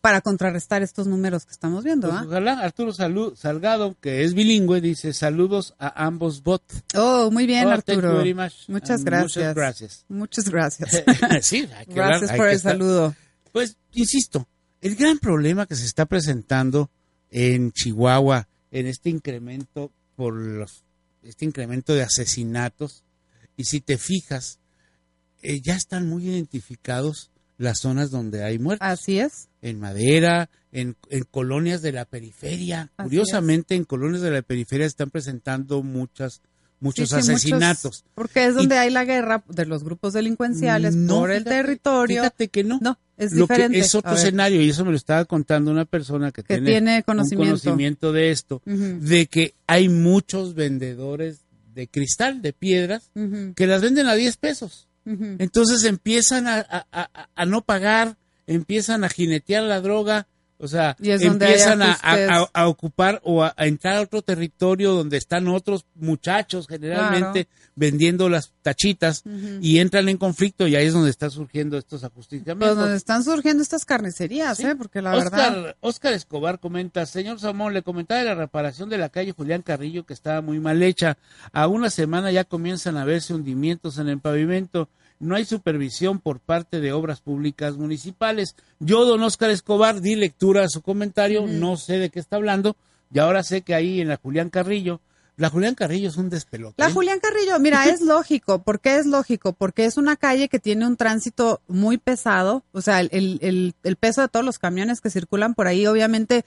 [0.00, 2.08] para contrarrestar estos números que estamos viendo.
[2.08, 2.24] Pues ¿ah?
[2.26, 6.82] ojalá Arturo Salu- Salgado, que es bilingüe, dice saludos a ambos bots.
[6.96, 8.14] Oh, muy bien, Oh, Arturo.
[8.34, 8.66] much.
[8.68, 9.36] Muchas Ah, gracias.
[9.36, 10.04] Muchas gracias.
[10.08, 11.04] Muchas gracias.
[11.42, 13.14] sí, hay que hablar, gracias hay por que el estar- saludo.
[13.52, 14.48] Pues, insisto,
[14.80, 16.90] el gran problema que se está presentando
[17.30, 20.84] en Chihuahua, en este incremento por los,
[21.22, 23.04] este incremento de asesinatos,
[23.56, 24.58] y si te fijas,
[25.42, 28.88] eh, ya están muy identificados las zonas donde hay muertos.
[28.88, 29.48] Así es.
[29.60, 32.90] En Madera, en, en colonias de la periferia.
[32.96, 36.40] Así Curiosamente, en colonias de la periferia están presentando muchas,
[36.80, 38.04] muchos Sí, asesinatos.
[38.14, 41.50] porque es Y- donde hay la guerra de los grupos delincuenciales No, por el fíjate-
[41.56, 42.22] territorio.
[42.22, 42.78] Fíjate que no.
[42.82, 43.78] No, es Lo que diferente.
[43.78, 46.96] es otro escenario, y eso me lo estaba contando una persona que, Que tiene, tiene
[46.96, 47.50] un conocimiento.
[47.62, 51.40] conocimiento de esto, de que hay muchos vendedores
[51.74, 53.10] de cristal, de piedras,
[53.54, 54.86] que las venden a 10 pesos.
[55.04, 58.16] Entonces empiezan a, a- a- a no pagar,
[58.46, 60.26] empiezan a jinetear la droga
[60.62, 61.98] O sea, empiezan a,
[62.52, 68.28] a- ocupar o a, a entrar a otro territorio donde están otros muchachos generalmente vendiendo
[68.28, 69.22] las tachitas
[69.62, 72.76] y entran en conflicto y ahí es donde están surgiendo estos Pues ajusticiamientos.
[72.76, 74.74] donde están surgiendo estas carnicerías, ¿eh?
[74.76, 75.76] Porque la Oscar, verdad...
[75.80, 80.04] Oscar Escobar comenta, señor Samón, le comentaba de la reparación de la calle Julián Carrillo
[80.04, 81.16] que estaba muy mal hecha.
[81.52, 84.88] A una semana ya comienzan a verse hundimientos en el pavimento.
[85.20, 88.56] No hay supervisión por parte de obras públicas municipales.
[88.78, 92.74] Yo, don Oscar Escobar, di lectura a su comentario, no sé de qué está hablando,
[93.12, 95.00] y ahora sé que ahí en la Julián Carrillo,
[95.36, 96.74] la Julián Carrillo es un despelote.
[96.76, 96.92] La ¿eh?
[96.92, 98.62] Julián Carrillo, mira, es lógico.
[98.62, 99.52] ¿Por qué es lógico?
[99.54, 102.62] Porque es una calle que tiene un tránsito muy pesado.
[102.72, 105.86] O sea, el, el, el- el peso de todos los camiones que circulan por ahí,
[105.86, 106.44] obviamente,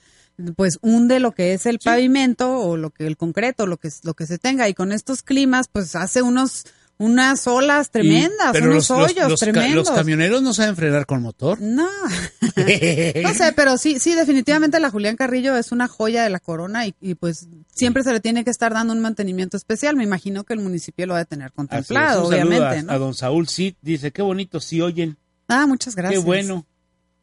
[0.55, 4.13] pues hunde lo que es el pavimento o lo que el concreto, lo que lo
[4.13, 4.69] que se tenga.
[4.69, 6.65] Y con estos climas, pues hace unos
[6.97, 9.87] unas olas tremendas, Y- pero unos los- hoyos los tremendos.
[9.87, 11.59] Los camioneros no saben frenar con motor.
[11.61, 11.87] No.
[13.23, 16.85] No sé, pero sí, sí, definitivamente la Julián Carrillo es una joya de la corona
[16.85, 19.95] y, y, pues siempre se le tiene que estar dando un mantenimiento especial.
[19.95, 22.91] Me imagino que el municipio lo va a tener contemplado, obviamente, a, ¿no?
[22.93, 25.17] a don Saúl Cid, dice, qué bonito si oyen.
[25.47, 26.19] Ah, muchas gracias.
[26.21, 26.65] Qué bueno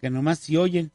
[0.01, 0.91] que nomás si oyen.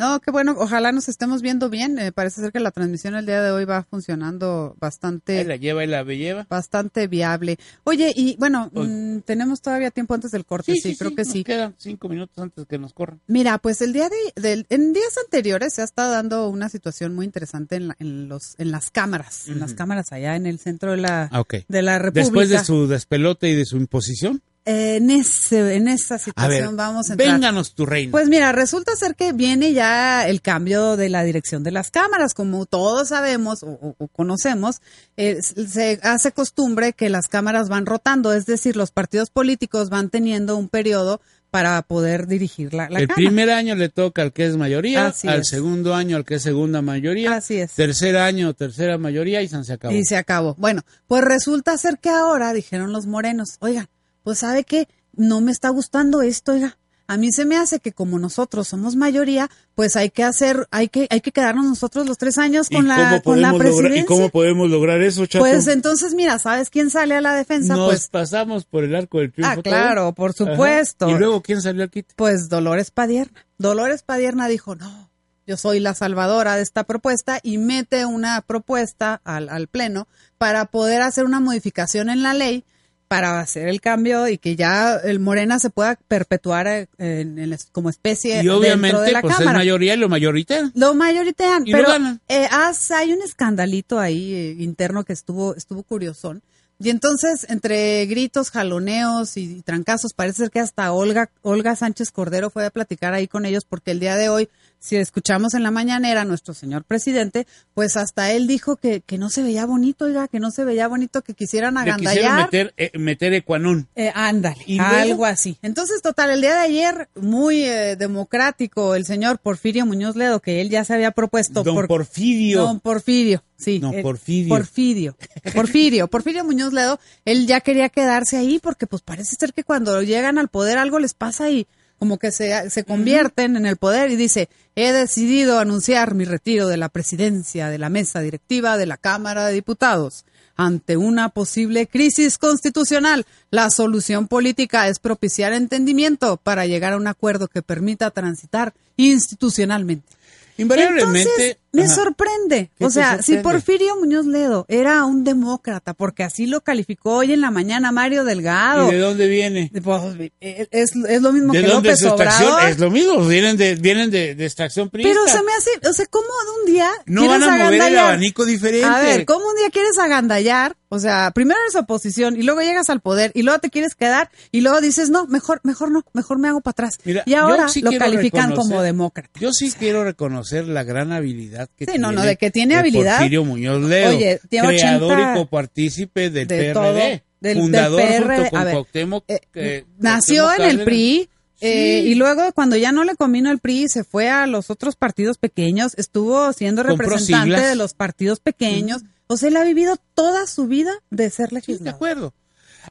[0.00, 0.54] No, qué bueno.
[0.58, 1.98] Ojalá nos estemos viendo bien.
[1.98, 5.38] Eh, parece ser que la transmisión el día de hoy va funcionando bastante.
[5.38, 6.46] Ahí la lleva y la lleva.
[6.48, 7.58] Bastante viable.
[7.84, 8.88] Oye, y bueno, Oye.
[8.88, 11.44] mm, tenemos todavía tiempo antes del corte, sí, creo que nos sí.
[11.44, 13.20] quedan cinco minutos antes que nos corran.
[13.26, 17.14] Mira, pues el día de, del- en días anteriores se ha estado dando una situación
[17.14, 20.58] muy interesante en, la- en los en las cámaras, en las cámaras allá en el
[20.58, 21.56] centro de la Ah, ok.
[21.68, 22.24] de la República.
[22.24, 24.40] Después de su despelote y de su imposición.
[24.66, 27.32] Eh, en ese en esa A situación ver, vamos a entrar.
[27.32, 28.10] vénganos tu reina.
[28.12, 32.34] Pues mira, resulta ser que viene ya el cambio de la dirección de las cámaras.
[32.34, 34.82] Como todos sabemos o, o- o conocemos,
[35.16, 40.10] eh, se hace costumbre que las cámaras van rotando, es decir, los partidos políticos van
[40.10, 44.46] teniendo un periodo para poder dirigir la, la el primer año le toca al que
[44.46, 45.48] es mayoría, Así al es.
[45.48, 47.72] segundo año al que es segunda mayoría, Así es.
[47.72, 49.94] tercer año tercera mayoría y se acabó.
[49.94, 50.54] Y se acabó.
[50.58, 53.88] Bueno, pues resulta ser que ahora dijeron los morenos, oigan,
[54.22, 56.76] pues sabe que no me está gustando esto, oiga.
[57.06, 60.86] A mí se me hace que como nosotros somos mayoría, pues hay que hacer, hay
[60.88, 64.02] que, hay que quedarnos nosotros los tres años ¿Y con la, con la lograr- presidencia.
[64.02, 65.44] ¿Y cómo podemos lograr eso, Chato?
[65.44, 67.74] Pues entonces, mira, ¿sabes quién sale a la defensa?
[67.74, 69.58] Nos pues, pasamos por el arco del triunfo.
[69.58, 71.06] Ah, claro, por supuesto.
[71.06, 71.16] Ajá.
[71.16, 72.14] ¿Y luego quién salió al quite?
[72.14, 73.44] pues Dolores Padierna.
[73.58, 75.10] Dolores Padierna dijo, no,
[75.48, 80.06] yo soy la salvadora de esta propuesta y mete una propuesta al, al Pleno
[80.38, 82.64] para poder hacer una modificación en la ley
[83.10, 87.52] para hacer el cambio y que ya el Morena se pueda perpetuar eh, en- en
[87.52, 89.58] es- como especie Y dentro obviamente, de la pues es Cámara.
[89.58, 90.70] mayoría y lo mayoritean.
[90.76, 91.88] Lo mayoritean, Y pero
[92.28, 92.46] eh,
[92.94, 96.40] hay un escandalito ahí eh, interno que estuvo estuvo curiosón.
[96.78, 102.48] Y entonces, entre gritos, jaloneos y, trancazos, parece ser que hasta Olga, Olga Sánchez Cordero
[102.48, 104.48] fue a platicar ahí con ellos, porque el día de hoy,
[104.80, 109.18] si escuchamos en la mañanera a nuestro señor presidente, pues hasta él dijo que, que
[109.18, 112.44] no se veía bonito, oiga, que no se veía bonito, que quisieran Le quisieron agandallar.
[112.46, 113.88] meter, eh, meter ecuanón.
[113.94, 115.58] Eh, ándale, ¿Y algo así.
[115.62, 120.60] Entonces, total, el día de ayer, muy eh, democrático, el señor Porfirio Muñoz Ledo, que
[120.62, 121.62] él ya se había propuesto.
[121.62, 122.62] Don por- Porfirio.
[122.62, 123.80] Don Porfirio, sí.
[123.80, 124.48] No, eh, Porfirio.
[124.48, 125.16] Porfirio.
[125.54, 126.08] Porfirio.
[126.08, 130.38] Porfirio Muñoz Ledo, él ya quería quedarse ahí porque pues parece ser que cuando llegan
[130.38, 131.66] al poder algo les pasa y
[132.00, 136.66] como que se, se convierten en el poder y dice, he decidido anunciar mi retiro
[136.66, 140.24] de la presidencia de la mesa directiva de la Cámara de Diputados.
[140.56, 147.06] Ante una posible crisis constitucional, la solución política es propiciar entendimiento para llegar a un
[147.06, 150.08] acuerdo que permita transitar institucionalmente.
[150.56, 151.20] Invariablemente.
[151.20, 151.94] Entonces, me Ajá.
[151.94, 152.70] sorprende.
[152.76, 153.42] ¿Qué O sea, si sorprende?
[153.42, 158.24] Porfirio Muñoz Ledo era un demócrata, porque así lo calificó hoy en la mañana Mario
[158.24, 158.88] Delgado.
[158.88, 159.70] ¿Y de dónde viene?
[159.82, 160.02] Pues,
[160.40, 162.52] eh, es, es lo mismo ¿De que dónde López es su extracción?
[162.52, 162.70] Obrador.
[162.70, 165.12] Es lo mismo, vienen de, vienen de, de extracción priista.
[165.12, 167.82] Pero se me hace, o sea, ¿cómo de un día No quieres van a mover
[167.82, 168.86] el abanico diferente.
[168.86, 170.76] A ver, ¿cómo un día quieres agandallar?
[170.92, 174.28] O sea, primero eres oposición y luego llegas al poder y luego te quieres quedar
[174.50, 176.98] y luego dices, no, mejor, mejor no, mejor me hago para atrás.
[177.04, 179.38] Mira, y ahora sí lo califican como demócrata.
[179.38, 181.98] Yo sí quiero reconocer la gran habilidad que Sí, tiene.
[182.00, 183.16] no, no, de que tiene de habilidad.
[183.18, 187.58] Porfirio Muñoz Ledo, Oye, tiene creador 80 y copartícipe del de PRD, todo, del- del
[187.58, 188.36] fundador PRD.
[188.36, 190.84] junto con que- Nació en el.
[190.84, 191.28] PRI
[191.62, 194.96] eh, y luego cuando ya no le convino el PRI se fue a los otros
[194.96, 199.02] partidos pequeños, estuvo siendo representante de los partidos pequeños.
[199.26, 201.94] O sea, él ha vivido toda su vida de ser de legislador.
[201.94, 202.34] acuerdo.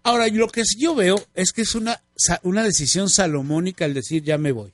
[0.04, 2.00] Ahora, lo que yo veo es que es una,
[2.44, 4.72] una decisión salomónica el decir ya me voy.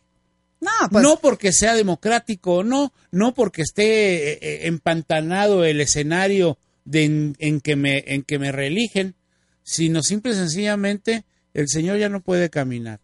[0.65, 5.79] No, pues, no porque sea democrático o no, no porque esté eh, eh, empantanado el
[5.81, 9.15] escenario de en, en que me, en que me reeligen,
[9.63, 11.23] sino simple y sencillamente
[11.53, 12.99] el señor ya no puede caminar.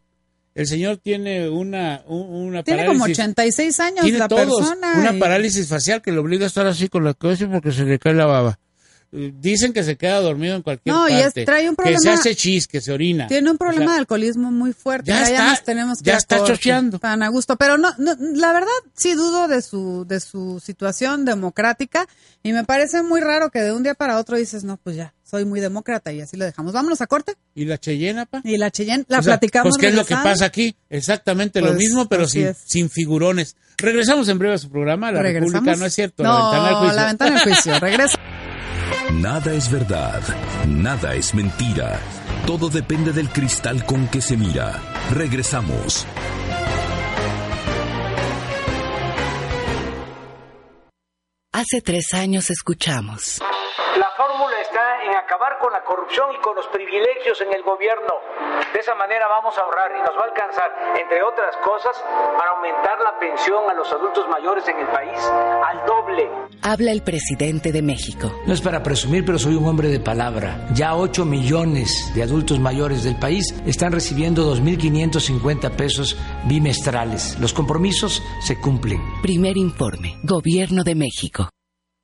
[0.54, 3.02] El señor tiene una, un- una Tiene parálisis.
[3.02, 4.95] como 86 años Tiene la todos persona.
[5.00, 7.86] una y- parálisis facial que le obliga a estar así con la cabeza porque se
[7.86, 8.60] le cae la baba.
[9.12, 11.43] Dicen que se queda dormido en cualquier No, y es- parte.
[11.45, 13.28] trae un Que se problema- hace chis, que se orina.
[13.28, 15.12] Tiene un problema O sea, de alcoholismo muy fuerte.
[15.12, 16.97] ya Ya, está- nos tenemos que ya está chocheando.
[16.97, 17.58] Tan a gusto.
[17.58, 22.08] Pero no, no, la verdad sí dudo de su, de su situación democrática
[22.41, 25.13] y me parece muy raro que de un día para otro dices, no, pues ya,
[25.24, 26.71] soy muy demócrata y así lo dejamos.
[26.71, 27.36] Vámonos a corte.
[27.54, 28.39] ¿Y la Cheyenne, pa?
[28.45, 29.71] Y la Cheyenne, la O sea, platicamos.
[29.76, 30.74] Pues, ¿qué es lo que pasa aquí?
[30.89, 32.58] Exactamente lo Pues, mismo, pero sin, es.
[32.65, 33.58] sin figurones.
[33.78, 35.21] Regresamos en breve a su programa, La.
[35.21, 36.95] República, no es cierto, No, la ventana del juicio.
[36.95, 37.80] la ventana del juicio.
[37.82, 38.19] Regresa.
[39.19, 40.21] Nada es verdad,
[40.67, 42.00] nada es mentira.
[42.47, 44.82] Todo depende del cristal con que se mira.
[45.12, 46.08] Regresamos.
[51.52, 53.39] Hace tres años escuchamos.
[53.97, 58.13] La fórmula está en acabar con la corrupción y con los privilegios en el gobierno.
[58.73, 62.03] De esa manera vamos a ahorrar y nos va a alcanzar, entre otras cosas,
[62.38, 66.29] para aumentar la pensión a los adultos mayores en el país al doble.
[66.62, 68.31] Habla el presidente de México.
[68.45, 70.67] No es para presumir, pero soy un hombre de palabra.
[70.73, 77.38] Ya 8 millones de adultos mayores del país están recibiendo 2.550 pesos bimestrales.
[77.39, 79.01] Los compromisos se cumplen.
[79.21, 80.17] Primer informe.
[80.23, 81.49] Gobierno de México.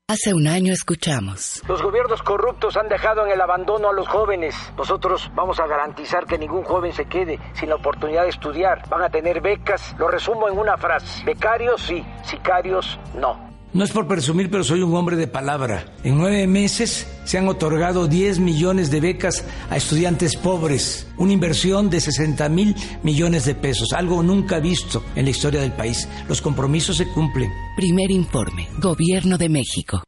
[0.09, 1.61] Hace un año escuchamos.
[1.67, 4.55] Los gobiernos corruptos han dejado en el abandono a los jóvenes.
[4.77, 8.87] Nosotros vamos a garantizar que ningún joven se quede sin la oportunidad de estudiar.
[8.87, 9.93] Van a tener becas.
[9.99, 11.25] Lo resumo en una frase.
[11.25, 13.56] Becarios sí, sicarios no.
[13.77, 15.85] No es por presumir, pero soy un hombre de palabra.
[16.03, 21.91] En nueve meses se han otorgado 10 millones de becas a estudiantes pobres, una inversión
[21.91, 26.09] de 60 mil millones de pesos, algo nunca visto en la historia del país.
[26.27, 27.51] Los compromisos se cumplen.
[27.75, 28.67] Primer informe.
[28.79, 30.01] Gobierno de México.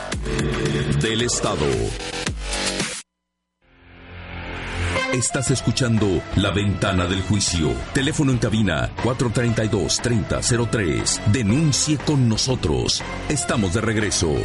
[1.01, 1.65] del Estado.
[5.13, 7.73] Estás escuchando La Ventana del Juicio.
[7.93, 11.25] Teléfono en cabina 432-3003.
[11.31, 13.01] Denuncie con nosotros.
[13.27, 14.35] Estamos de regreso.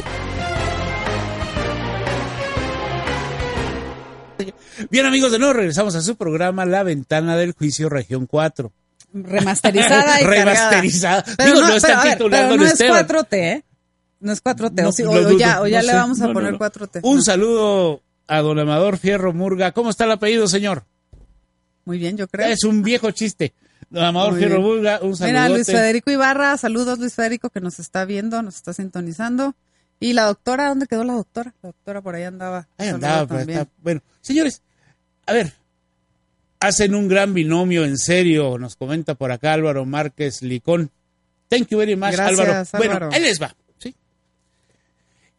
[4.89, 8.71] Bien, amigos, de nuevo regresamos a su programa La Ventana del Juicio, Región 4.
[9.13, 11.23] Remasterizada y Remasterizada.
[11.37, 13.07] Pero Digo, no, no titulando pero no es Esteban.
[13.07, 13.63] 4T, ¿eh?
[14.19, 14.81] No es 4T.
[14.83, 15.97] No, o, sí, lo o- o dudo, ya, o ya no le sé.
[15.97, 16.65] vamos a No, poner no, no.
[16.65, 16.99] 4T.
[17.03, 17.21] Un No.
[17.21, 19.71] saludo a don Amador Fierro Murga.
[19.71, 20.83] ¿Cómo está el apellido, señor?
[21.85, 22.47] Muy bien, yo creo.
[22.47, 23.53] Es un viejo chiste.
[23.89, 24.67] Don Amador Muy Fierro bien.
[24.67, 25.33] Murga, un saludo.
[25.33, 29.53] Mira, Luis Federico Ibarra, saludos Luis Federico que nos está viendo, nos está sintonizando.
[29.99, 31.53] Y la doctora, ¿dónde quedó la doctora?
[31.61, 32.67] La doctora por ahí andaba.
[32.77, 33.59] Ahí andaba, pues, también.
[33.59, 34.61] está- Bueno, señores,
[35.27, 35.53] a ver,
[36.59, 40.89] hacen un gran binomio, en serio, nos comenta por acá Álvaro Márquez Licón.
[41.47, 42.67] Thank you very much, Gracias, Álvaro.
[42.77, 43.09] Bueno, Álvaro.
[43.13, 43.55] ahí les va.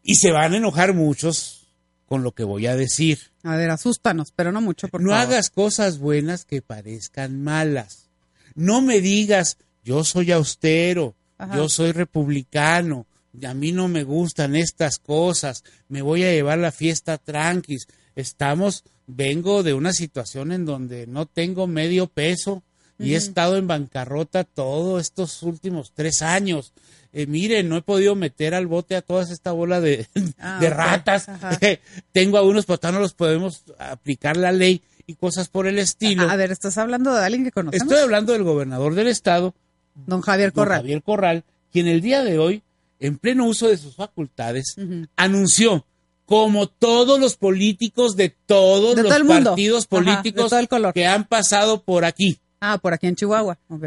[0.08, 1.66] Y se van a enojar muchos
[2.06, 3.18] con lo que voy a decir.
[3.42, 5.24] A ver, asústanos, pero no mucho, por no favor.
[5.26, 8.08] hagas cosas buenas que parezcan malas.
[8.54, 11.56] No me digas, yo soy austero, Ajá.
[11.56, 13.06] yo soy republicano,
[13.44, 17.88] a mí no me gustan estas cosas, me voy a llevar la fiesta tranquis.
[18.14, 22.62] Estamos, vengo de una situación en donde no tengo medio peso
[22.98, 26.72] y he estado en bancarrota todos estos últimos tres años.
[27.12, 30.06] Eh, miren, no he podido meter al bote a toda esta bola de,
[30.38, 31.26] Ah, de ratas.
[32.12, 36.28] Tengo a unos, pero no los podemos aplicar la ley y cosas por el estilo.
[36.28, 37.82] A ver, estás hablando de alguien que conocemos.
[37.82, 39.54] Estoy hablando del gobernador del estado,
[39.94, 40.80] Don Javier don Corral.
[40.80, 42.62] Javier Corral, quien el día de hoy,
[43.00, 44.76] en pleno uso de sus facultades,
[45.16, 45.86] anunció
[46.26, 51.24] como todos los políticos de todos De los todo partidos Ajá, políticos todo que han
[51.24, 52.38] pasado por aquí.
[52.72, 53.58] Ah, por aquí en Chihuahua.
[53.68, 53.84] Ok.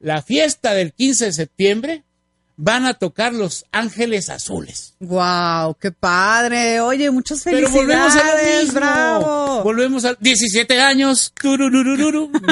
[0.00, 2.04] La fiesta del 15 de septiembre
[2.60, 4.94] van a tocar Los Ángeles Azules.
[4.98, 6.80] Wow, qué padre.
[6.80, 7.86] Oye, muchas Pero felicidades.
[7.86, 8.80] volvemos a lo mismo.
[8.80, 9.62] Bravo.
[9.62, 11.32] Volvemos a 17 años.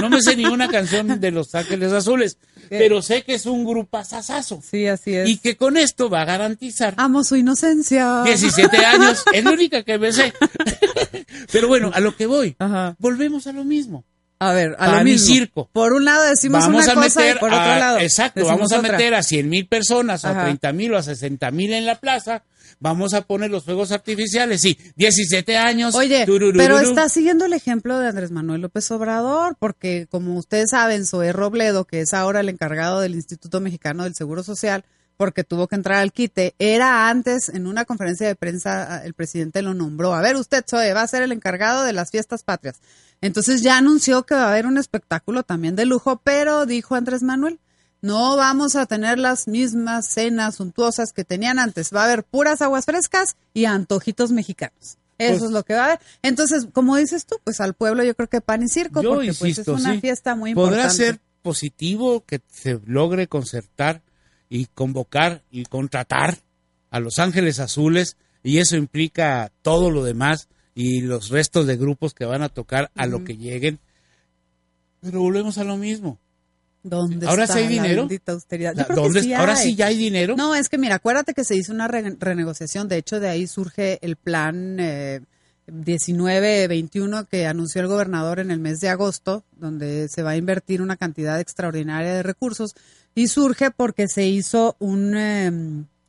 [0.01, 2.39] No me sé ni una canción de Los Ángeles Azules,
[2.69, 4.63] pero sé que es un grupo asasazo.
[4.69, 5.29] Sí, así es.
[5.29, 8.23] Y que con esto va a garantizar Amo su inocencia.
[8.25, 9.25] 17 años.
[9.33, 10.33] Es la única que me sé.
[11.53, 12.57] Pero bueno, a lo que voy.
[12.99, 14.05] Volvemos a lo mismo.
[14.39, 15.27] A ver, a lo y mismo.
[15.27, 15.69] circo.
[15.73, 17.99] Por un lado decimos vamos una a cosa meter y por otro a- lado.
[18.01, 18.93] exacto, vamos a otra.
[18.93, 20.45] meter a 100 mil personas, a Ajá.
[20.45, 22.43] 30 mil o a 60 mil en la plaza.
[22.79, 25.95] Vamos a poner los fuegos artificiales, sí, 17 años.
[25.95, 31.07] Oye, pero está siguiendo el ejemplo de Andrés Manuel López Obrador, porque como ustedes saben,
[31.07, 34.85] Zoé Robledo, que es ahora el encargado del Instituto Mexicano del Seguro Social,
[35.17, 39.63] porque tuvo que entrar al quite, era antes, en una conferencia de prensa, el presidente
[39.63, 40.15] lo nombró.
[40.15, 42.77] A ver, usted, Zoé, va a ser el encargado de las fiestas patrias.
[43.21, 47.23] Entonces ya anunció que va a haber un espectáculo también de lujo, pero dijo Andrés
[47.23, 47.59] Manuel,
[48.03, 51.93] no vamos a tener las mismas cenas suntuosas que tenían antes.
[51.95, 54.99] Va a haber puras aguas frescas y antojitos mexicanos.
[55.19, 56.01] Eso Pues- es lo que va a haber.
[56.23, 59.29] Entonces, como dices tú, pues al pueblo yo creo que pan y circo, Yo porque
[59.29, 60.01] pues insisto, es una sí.
[60.03, 60.83] fiesta muy importante.
[60.83, 64.03] Podrá ser positivo que se logre concertar
[64.49, 66.39] y convocar y contratar
[66.91, 72.15] a Los Ángeles Azules y eso implica todo lo demás y los restos de grupos
[72.15, 73.79] que van a tocar a lo que lleguen.
[75.01, 76.19] Pero volvemos a lo mismo.
[76.83, 78.09] ¿Dónde ¿Ahora está sí hay dinero?
[78.27, 78.75] austeridad?
[78.77, 79.33] Yo que ¿dónde sí?
[79.35, 79.63] ¿Ahora hay.
[79.65, 80.37] sí ya hay dinero?
[80.37, 82.87] No, es que mira, acuérdate que se hizo una re- renegociación.
[82.87, 85.21] De hecho, de ahí surge el plan eh,
[85.69, 90.81] 19-21 que anunció el gobernador en el mes de agosto, donde se va a invertir
[90.83, 92.75] una cantidad extraordinaria de recursos.
[93.17, 95.51] Y surge porque se hizo un, eh,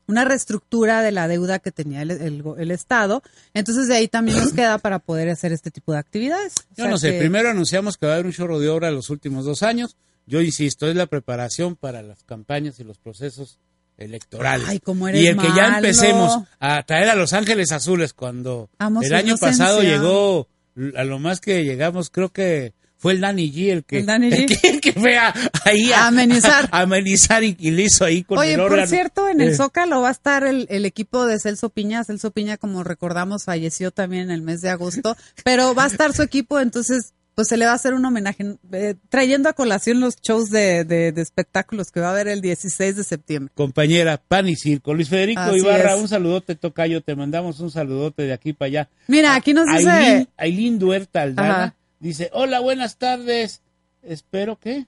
[0.07, 3.23] una reestructura de la deuda que tenía el, el el Estado.
[3.55, 6.53] Entonces, de ahí también nos queda para poder hacer este tipo de actividades.
[6.73, 8.91] O Yo no sé, que- primero anunciamos que va a haber un chorro de obra
[8.91, 9.97] los últimos dos años.
[10.27, 13.57] Yo insisto, es la preparación para las campañas y los procesos
[13.97, 14.67] electorales.
[14.67, 18.69] Ay, cómo eres y el que ya empecemos a traer a Los Ángeles Azules cuando
[18.77, 19.65] Amo el año inocencia.
[19.65, 20.47] pasado llegó,
[20.95, 24.29] a lo más que llegamos, creo que fue el Danny G el que, El Danny
[24.31, 24.33] G.
[24.39, 25.33] el que, el que fue a,
[25.65, 26.67] ahí a, A amenizar.
[26.71, 28.87] a amenizar y, y le hizo ahí con Oye, el por órgano.
[28.87, 32.03] cierto, en el Eh, Zócalo va a estar el, el equipo de Celso Piña.
[32.03, 36.13] Celso Piña, como recordamos, falleció también en el mes de agosto, pero va a estar
[36.13, 39.99] su equipo, entonces pues se le va a hacer un homenaje, eh, trayendo a colación
[39.99, 43.53] los shows de, de- de espectáculos que va a haber el 16 de septiembre.
[43.53, 44.95] compañera Pan y Circo.
[44.95, 46.01] Luis Federico Así Ibarra, es.
[46.01, 48.89] un saludote, Tocayo, te mandamos un saludote de aquí para allá.
[49.07, 49.87] Mira, aquí nos dice...
[49.87, 51.75] Ailín, Ailín Duerta Aldana Ajá.
[51.99, 53.61] Dice, hola, buenas tardes.
[54.01, 54.87] Espero que...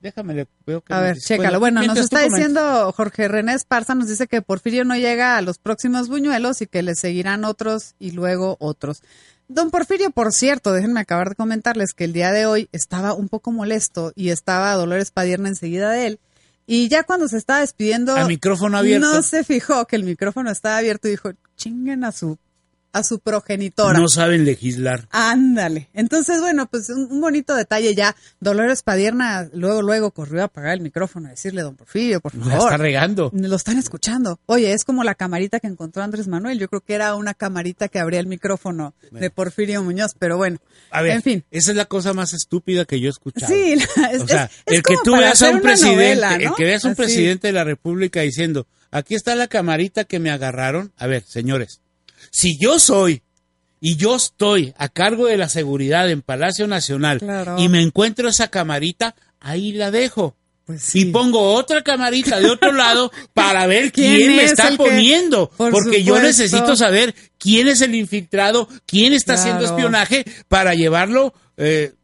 [0.00, 1.60] Déjame, le veo que A ver, chécalo.
[1.60, 5.42] Bueno, nos mientras está diciendo Jorge René Esparza, nos dice que Porfirio no llega a
[5.42, 9.02] los próximos buñuelos y que le seguirán otros y luego otros.
[9.46, 13.28] Don Porfirio, por cierto, déjenme acabar de comentarles que el día de hoy estaba un
[13.28, 16.20] poco molesto y estaba Dolores Padierna enseguida de él.
[16.66, 19.06] Y ya cuando se estaba despidiendo, A micrófono abierto.
[19.06, 22.38] no se fijó que el micrófono estaba abierto y dijo, chinguen a su,
[22.92, 23.98] a su progenitora.
[23.98, 25.08] No saben legislar.
[25.10, 25.88] Ándale.
[25.94, 28.14] Entonces, bueno, pues un, un bonito detalle ya.
[28.40, 32.44] Dolores Padierna luego, luego corrió a apagar el micrófono y decirle, don Porfirio, por La
[32.44, 32.58] favor.
[32.72, 33.30] está regando.
[33.34, 34.38] Lo están escuchando.
[34.46, 36.58] Oye, es como la camarita que encontró Andrés Manuel.
[36.58, 40.58] Yo creo que era una camarita que abría el micrófono de Porfirio Muñoz, pero bueno.
[40.90, 41.44] A ver, en fin.
[41.50, 43.52] esa es la cosa más estúpida que yo he escuchado.
[43.52, 43.88] Sí, es,
[44.22, 46.84] o sea, es- es el que tú veas a un presidente, novela, el que veas
[46.84, 47.02] un Así.
[47.02, 50.92] presidente de la República diciendo, aquí está la camarita que me agarraron.
[50.96, 51.80] A ver, señores,
[52.30, 53.22] si yo soy
[53.80, 57.56] y yo estoy a cargo de la seguridad en Palacio Nacional Claro.
[57.58, 60.36] y me encuentro esa camarita, ahí la dejo.
[60.64, 64.70] Pues Y pongo otra camarita de otro lado para ver ¿Quién quién, me es está
[64.70, 65.50] que- poniendo.
[65.56, 71.34] Por porque yo necesito saber quién es el infiltrado, quién está haciendo espionaje para llevarlo
[71.56, 71.94] eh,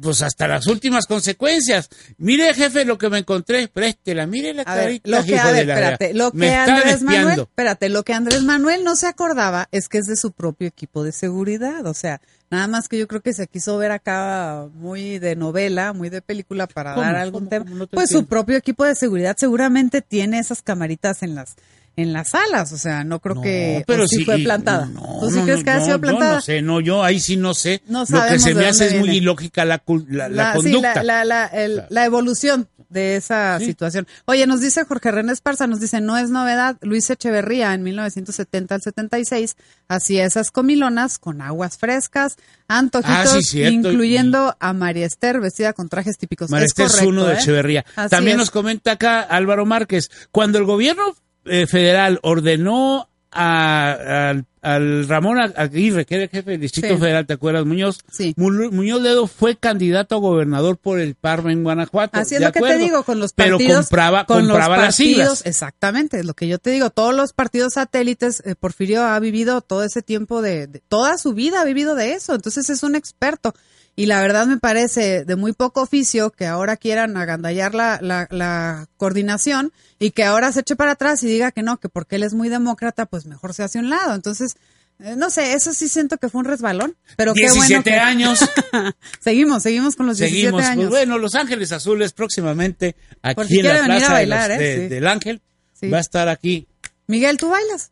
[0.00, 1.88] pues hasta las últimas consecuencias.
[2.18, 3.68] Mire, jefe, lo que me encontré.
[3.68, 7.40] Préstela, mire la A ver, carita, lo que, a ver, espérate, lo que Andrés Manuel,
[7.40, 11.02] espérate, lo que Andrés Manuel no se acordaba es que es de su propio equipo
[11.02, 12.20] de seguridad, o sea,
[12.50, 16.22] nada más que yo creo que se quiso ver acá muy de novela, muy de
[16.22, 17.50] película para dar algún ¿Cómo?
[17.50, 17.64] tema.
[17.64, 17.76] ¿Cómo?
[17.76, 21.56] No te pues su propio equipo de seguridad seguramente tiene esas camaritas en las
[22.02, 24.86] en las salas, o sea, no creo que pero sí sí, fue plantada.
[24.86, 26.34] No, ¿Tú sí no, crees no, que ha no, sido yo plantada?
[26.36, 27.82] no sé, no, yo ahí sí no sé.
[27.88, 31.02] No lo que se me hace es muy ilógica la, cul- la, la sí, conducta.
[31.02, 32.68] la, la, la, el- la evolución.
[32.90, 34.06] de esa situación.
[34.24, 38.76] Oye, nos dice Jorge René Esparza, nos dice, no es novedad, Luis Echeverría en 1970
[38.76, 39.56] al 76
[39.88, 42.36] hacía esas comilonas con aguas fresas,
[42.66, 46.48] antojitos, Ah, sí, incluyendo a María Esther vestida con trajes típicos.
[46.48, 47.36] María Es Esther correcto, Zuno de ¿eh?
[47.38, 47.84] Echeverría.
[47.94, 48.38] Así También es.
[48.38, 50.08] nos comenta acá Álvaro Márquez.
[50.30, 51.14] Cuando el gobierno
[51.50, 56.96] eh, federal ordenó a- al, al Ramón Aguirre, que era el jefe del Distrito Sí.
[57.00, 57.98] Federal, ¿te acuerdas, Muñoz?
[58.36, 62.18] Mu- Muñoz Ledo fue candidato a gobernador por el Parma en Guanajuato.
[62.18, 63.86] Así es ¿de lo que te digo con los Pero partidos.
[63.86, 65.44] compraba, con los compraba las siglas.
[65.44, 66.88] Exactamente, es lo que yo te digo.
[66.90, 71.34] Todos los partidos satélites, eh, Porfirio ha vivido todo ese tiempo de, de- toda su
[71.34, 72.34] vida ha vivido de eso.
[72.34, 73.54] Entonces es un experto.
[73.98, 78.28] Y la verdad me parece de muy poco oficio que ahora quieran agandallar la, la,
[78.30, 82.14] la coordinación y que ahora se eche para atrás y diga que no, que porque
[82.14, 84.14] él es muy demócrata, pues mejor se hace a un lado.
[84.14, 84.54] Entonces,
[85.00, 86.96] eh, no sé, eso sí siento que fue un resbalón.
[87.16, 88.38] Pero qué bueno 17 que- años.
[89.20, 90.64] seguimos, seguimos con los 17 Seguimos.
[90.64, 90.90] años.
[90.90, 94.58] Pues bueno, Los Ángeles Azules próximamente aquí si en la plaza de los- ¿eh?
[94.58, 94.88] de- Sí.
[94.94, 95.42] del Ángel.
[95.72, 95.88] Sí.
[95.90, 96.68] Va a estar aquí.
[97.08, 97.90] Miguel, ¿tú bailas?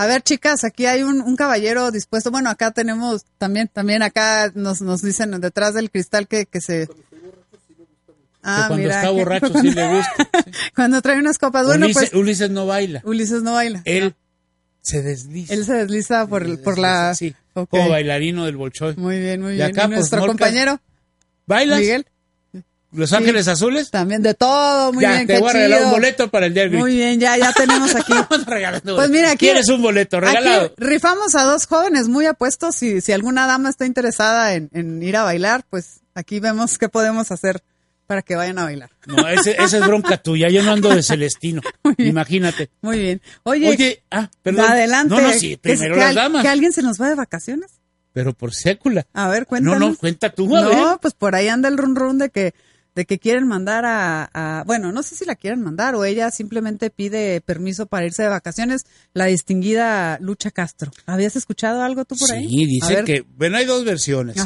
[0.00, 2.30] A ver, chicas, aquí hay un, un caballero dispuesto.
[2.30, 6.88] Bueno, acá tenemos también, también acá nos, nos dicen detrás del cristal que, que se...
[8.42, 10.28] Ah, que cuando mira, está que- borracho sí cuando- le gusta.
[10.74, 11.66] Cuando trae unas copas.
[11.66, 13.02] Bueno, Ulises, pues Ulises no baila.
[13.04, 13.82] Ulises no baila.
[13.84, 14.14] Él
[14.80, 15.52] se desliza.
[15.52, 17.14] Él se desliza por, el- por la...
[17.14, 17.68] Sí, Ok.
[17.68, 18.96] como bailarino del Bolshoi.
[18.96, 19.70] Muy bien, muy Y bien.
[19.72, 20.80] acá, ¿Y pues, nuestro compañero,
[21.46, 21.80] ¿Bailas?
[21.80, 22.06] Miguel.
[22.92, 23.16] ¿Los Sí.
[23.16, 23.90] Ángeles Azules?
[23.90, 26.64] También de todo, muy ya, bien, te voy a regalar un boleto para el día
[26.64, 26.72] del.
[26.78, 28.12] Muy bien, ya, ya tenemos aquí.
[28.46, 30.66] Regalando Pues mira, aquí ¿Quieres un boleto regalado?
[30.66, 32.74] Aquí rifamos a dos jóvenes muy apuestos.
[32.74, 36.88] Si, si alguna dama está interesada en, en ir a bailar, pues aquí vemos qué
[36.88, 37.62] podemos hacer
[38.08, 38.90] para que vayan a bailar.
[39.06, 40.48] No, ese- esa es bronca tuya.
[40.48, 41.62] Yo no ando de Celestino.
[41.96, 42.70] Imagínate.
[42.80, 43.22] Muy bien.
[43.44, 44.66] Oye, Oye, ah, perdón.
[44.68, 45.14] adelante.
[45.14, 46.42] No, no, sí, primero que, las damas.
[46.42, 47.70] que alguien se nos va de vacaciones.
[48.12, 49.06] Pero por sécula.
[49.12, 49.78] A ver, No, cuéntanos.
[49.90, 50.98] no, cuenta tú, a No, ver.
[51.00, 52.52] pues por ahí anda el run run de que
[52.94, 56.30] de que quieren mandar a, a- bueno, no sé si la quieren mandar o ella
[56.30, 58.84] simplemente pide permiso para irse de vacaciones,
[59.14, 60.90] la distinguida Lucha Castro.
[61.06, 62.48] ¿Habías escuchado algo tú por ahí?
[62.48, 64.36] Sí, dice que, bueno, hay dos versiones.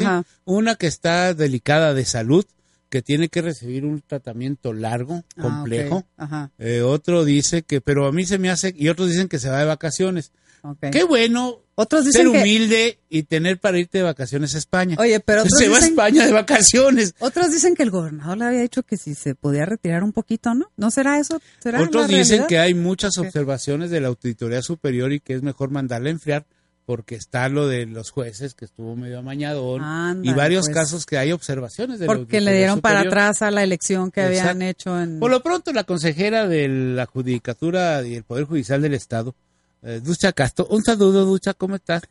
[0.45, 2.45] Una que está delicada de salud,
[2.89, 6.05] que tiene que recibir un tratamiento largo, Ah, complejo.
[6.17, 6.51] Ajá.
[6.59, 9.49] Eh, otro dice que, pero a mí se me hace, y otros dicen que se
[9.49, 10.31] va de vacaciones.
[10.61, 10.85] Ok.
[10.91, 14.95] Qué bueno Otros ser dicen que- humilde y tener para irte de vacaciones a España.
[14.99, 17.15] Oye, pero otros se va a dicen- España de vacaciones.
[17.19, 20.53] Otros dicen que el gobernador le había dicho que si se podía retirar un poquito,
[20.55, 20.71] ¿no?
[20.77, 21.41] ¿No será eso?
[21.59, 22.47] ¿Será Otros dicen realidad?
[22.47, 26.45] que hay muchas observaciones de la Auditoría Superior y que es mejor mandarla a enfriar
[26.85, 30.75] porque está lo de los jueces que estuvo medio amañadón y varios pues.
[30.75, 34.61] casos que hay observaciones de Porque le dieron para atrás a la elección que habían
[34.61, 35.19] hecho en...
[35.19, 39.33] Por lo pronto, la consejera de la Judicatura y el Poder Judicial del Estado,
[39.81, 42.03] eh, Ducha Castro, un saludo, Ducha, ¿cómo estás?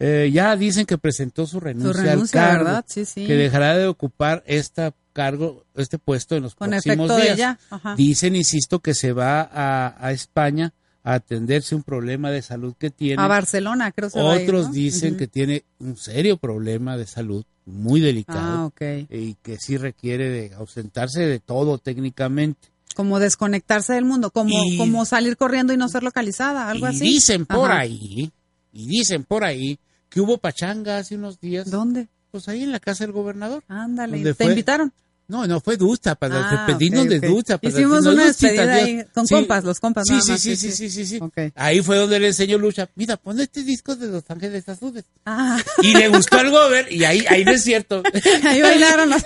[0.00, 2.84] Eh, ya dicen que presentó su renuncia, renuncia, al cargo, ¿verdad?
[2.86, 3.26] Sí, sí.
[3.26, 7.58] que dejará de ocupar este cargo, este puesto en los Con próximos días.
[7.96, 12.90] Dicen, insisto, que se va a, a España a atenderse un problema de salud que
[12.90, 13.20] tiene.
[13.20, 14.72] A Barcelona, creo que se va a ir, Otros ¿no?
[14.72, 20.28] dicen que tiene un serio problema de salud, muy delicado, Ah, y que sí requiere
[20.28, 22.68] de ausentarse de todo técnicamente.
[22.98, 26.90] Como desconectarse del mundo, como, Y- como salir corriendo y no ser localizada, algo y
[26.90, 26.98] así.
[27.04, 27.82] dicen por Ajá.
[27.82, 28.32] ahí,
[28.72, 29.78] y dicen por ahí,
[30.10, 31.70] que hubo pachanga hace unos días.
[31.70, 32.08] ¿Dónde?
[32.32, 33.62] Pues ahí en la casa del gobernador.
[33.68, 34.52] Ándale, ¿Dónde ¿te fue?
[34.52, 34.92] invitaron?
[35.28, 37.24] No, no fue ducha, para Ah, despedirnos ok, de ok.
[37.26, 37.58] ducha.
[37.58, 38.84] para Hicimos una "Duchita, despedida adiós".
[38.86, 41.20] ahí con compas, los compas Sí, nada sí, más, sí, sí, sí, sí.
[41.54, 45.04] Ahí fue donde le enseñó Lucha, mira, pon este disco de Los Ángeles Azules.
[45.26, 45.58] Ah.
[45.82, 48.02] Y le gustó al gober, y ahí, ahí no es cierto.
[48.44, 49.10] Ahí bailaron.
[49.10, 49.22] los-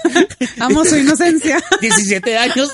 [0.58, 1.62] Amo su inocencia.
[1.80, 2.70] 17 años.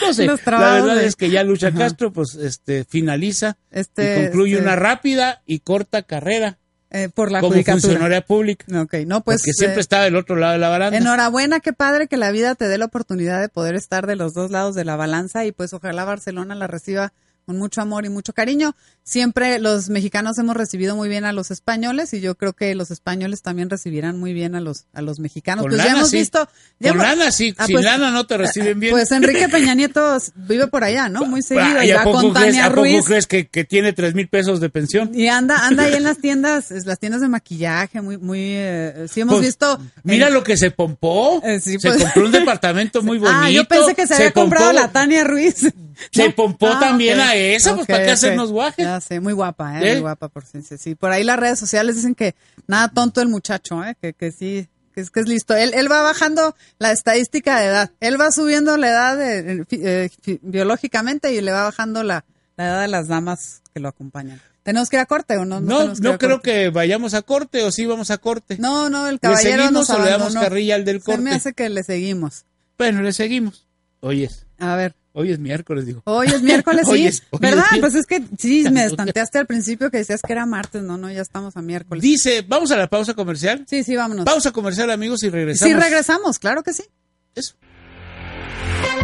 [0.00, 0.26] No sé.
[0.26, 1.78] Los La verdad de- es que ya Lucha Ajá.
[1.78, 6.58] Castro, pues, este, finaliza Este, y concluye este- una rápida y corta carrera
[6.94, 7.80] Eh, por la como judicatura.
[7.80, 8.66] funcionaria pública.
[8.82, 9.40] Ok, no, pues.
[9.40, 10.98] porque siempre eh, estaba del otro lado de la baranda.
[10.98, 14.34] Enhorabuena, qué padre que la vida te dé la oportunidad de poder estar de los
[14.34, 17.14] dos lados de la balanza y pues ojalá Barcelona la reciba
[17.46, 18.74] con mucho amor y mucho cariño.
[19.04, 22.92] Siempre los mexicanos hemos recibido muy bien a los españoles y yo creo que los
[22.92, 25.62] españoles también recibirán muy bien a los a los mexicanos.
[25.64, 26.18] Con pues ya hemos sí.
[26.18, 26.48] visto.
[26.78, 27.52] ya Con hemos- lana, sí.
[27.58, 28.92] Ah, Sin pues, lana no te reciben bien.
[28.92, 31.24] Pues Enrique Peña Nieto vive por allá, ¿no?
[31.24, 31.82] Muy seguido.
[31.82, 33.04] ¿Y ya a poco, con crees, Tania a poco Ruiz.
[33.04, 35.10] crees que, que tiene tres mil pesos de pensión?
[35.12, 39.20] Y anda, anda ahí en las tiendas, las tiendas de maquillaje, muy, muy, eh, sí
[39.20, 39.80] hemos Pues, visto.
[40.04, 41.42] Mira en- lo que se pompó.
[41.60, 42.02] sí, se pues.
[42.04, 43.36] compró un departamento muy bonito.
[43.42, 45.72] Ah, yo pensé que se había comprado la Tania Ruiz.
[46.10, 46.34] Se No.
[46.34, 48.12] pompó Ah, también a esa, pues ¿para qué ok.
[48.14, 48.84] hacernos guajes?
[48.84, 49.88] Ya sé, muy guapa, ¿eh?
[49.90, 49.92] ¿Eh?
[49.94, 50.94] Muy guapa, por sí, sí.
[50.94, 52.34] Por ahí las redes sociales dicen que
[52.66, 53.96] nada tonto el muchacho, ¿eh?
[54.00, 55.54] Que, que sí, que es, que es listo.
[55.54, 57.90] Él, él va bajando la estadística de edad.
[58.00, 60.10] Él va subiendo la edad de- eh,
[60.42, 62.24] biológicamente y le va bajando la,
[62.56, 64.40] la edad de las damas que lo acompañan.
[64.62, 65.60] ¿Tenemos que ir a corte o no?
[65.60, 66.52] No, no creo corte?
[66.52, 68.58] que vayamos a corte o sí vamos a corte.
[68.58, 71.16] No, no, el ¿Le caballero seguimos nos o le damos carrilla al del Se me
[71.24, 71.30] corte?
[71.36, 72.44] hace que le seguimos.
[72.78, 73.66] Bueno, le seguimos.
[74.00, 74.46] Hoy es.
[74.62, 74.94] A ver.
[75.14, 76.02] Hoy es miércoles, digo.
[76.04, 77.06] Hoy es miércoles, Hoy sí.
[77.08, 77.64] es- hoy ¿Verdad?
[77.72, 80.82] es Pues es que sí, me estanteaste al principio que decías que era martes.
[80.82, 82.00] No, no, ya estamos a miércoles.
[82.02, 83.64] Dice, vamos a la pausa comercial.
[83.68, 84.24] Sí, sí, vámonos.
[84.24, 85.72] Pausa comercial, amigos, y regresamos.
[85.74, 86.84] Sí, regresamos, claro que sí.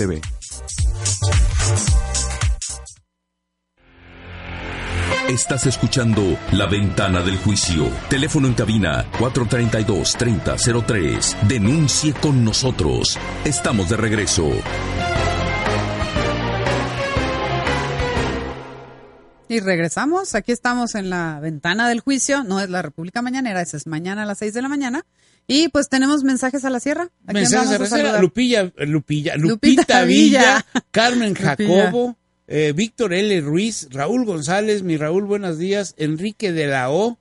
[5.31, 7.89] Estás escuchando La Ventana del Juicio.
[8.09, 11.43] Teléfono en cabina 432-3003.
[11.47, 13.17] Denuncie con nosotros.
[13.45, 14.51] Estamos de regreso.
[19.49, 20.35] Y regresamos.
[20.35, 22.43] Aquí estamos en la ventana del juicio.
[22.45, 25.05] No es la República Mañanera, esa es mañana a las 6 de la mañana.
[25.49, 27.11] Y pues tenemos mensajes a la sierra.
[27.27, 28.03] ¿A quién Mensajes a reserva.
[28.03, 28.21] saludar?
[28.21, 30.65] Lupilla, Lupilla, Lupita Lupita, Villa, Villa.
[30.93, 31.57] Carmen Lupilla.
[31.57, 32.17] Jacobo,
[32.53, 33.41] eh, Víctor L.
[33.41, 37.17] Ruiz, Raúl González, mi Raúl, buenos días, Enrique de la O.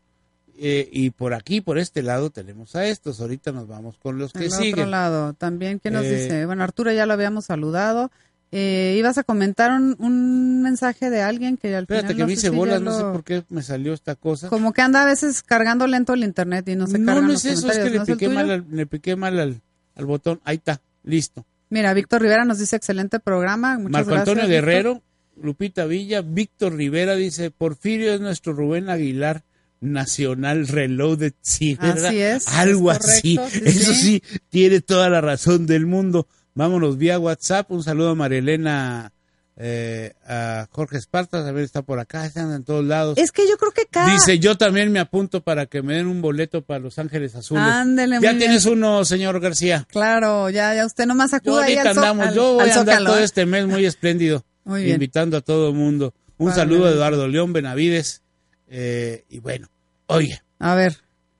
[0.61, 3.21] eh, y por aquí, por este lado, tenemos a estos.
[3.21, 4.91] Ahorita nos vamos con los que otro siguen.
[4.91, 6.45] lado, también, ¿quién nos Eh, dice?
[6.45, 8.11] Bueno, Arturo ya lo habíamos saludado.
[8.51, 12.27] Eh, ibas a comentar un, un mensaje de alguien que al Espérate final que no
[12.27, 14.49] me hice si bolas, no sé por qué me salió esta cosa.
[14.49, 17.33] Como que anda a veces cargando lento el internet y no se No, cargan no
[17.33, 19.61] los es eso, es que le ¿No es piqué mal, al, le piqué mal al,
[19.95, 20.41] al botón.
[20.43, 21.45] Ahí está, listo.
[21.69, 23.77] Mira, Víctor Rivera nos dice excelente programa.
[23.77, 24.27] Muchas Marco gracias.
[24.29, 25.03] Antonio Víctor.
[25.41, 29.43] Lupita Villa, Víctor Rivera dice, Porfirio es nuestro Rubén Aguilar
[29.81, 31.33] Nacional Reloaded.
[31.41, 32.07] Sí, ¿verdad?
[32.07, 33.59] Así es, Algo es correcto, así.
[33.59, 34.21] sí, Eso sí.
[34.23, 36.27] sí, tiene toda la razón del mundo.
[36.53, 37.71] Vámonos vía WhatsApp.
[37.71, 39.13] Un saludo a Marielena,
[39.55, 43.17] eh, a Jorge Espartas, a ver, está por acá, están en todos lados.
[43.17, 44.11] Es que yo creo que cada...
[44.13, 47.63] Dice, yo también me apunto para que me den un boleto para Los Ángeles Azules.
[47.63, 49.87] Ándele, ya tienes uno, señor García.
[49.89, 52.63] Claro, ya, ya usted nomás Yo acuda ahí ahorita al, zo- andamos, al- yo voy
[52.63, 53.23] al a andar todo ¿eh?
[53.23, 54.95] este mes muy espléndido, Muy bien.
[54.95, 56.13] invitando a todo el mundo.
[56.37, 56.59] Un Vale.
[56.61, 58.21] saludo a Eduardo León Benavides.
[58.67, 59.67] eh, y bueno,
[60.07, 60.97] oye, A ver,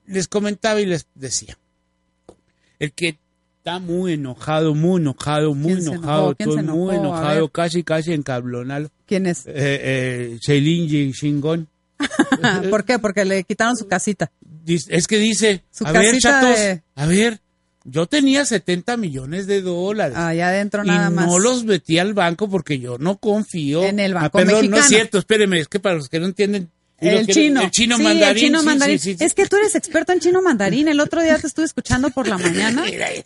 [0.07, 1.57] les comentaba y les decía,
[2.79, 3.19] el que
[3.57, 6.91] está muy enojado, muy enojado, muy ¿Quién se enojado, muy enojó?
[6.91, 8.89] A enojado, casi, casi encablonado.
[9.05, 9.45] ¿quién es?
[9.47, 11.67] Eh, eh, Shailin Shingón.
[12.69, 12.97] ¿Por qué?
[12.99, 14.31] Porque le quitaron su casita.
[14.65, 17.41] Es que dice, Su a ver, casita chatos, de- a ver,
[17.91, 20.17] yo tenía 70 millones de dólares.
[20.17, 21.25] Allá adentro y nada más.
[21.27, 23.83] no los metí al banco porque yo no confío.
[23.83, 24.81] En el Ah, banco perdón, no mexicano.
[24.83, 26.69] es cierto, espéreme, es que para los que no entienden.
[27.01, 27.61] y El chino.
[27.61, 28.35] El chino Sí, mandarín.
[28.37, 28.99] el chino sí, mandarín.
[28.99, 29.15] sí.
[29.21, 30.89] Es que tú eres experto en chino mandarín.
[30.89, 32.83] El otro día te estuve escuchando por la mañana.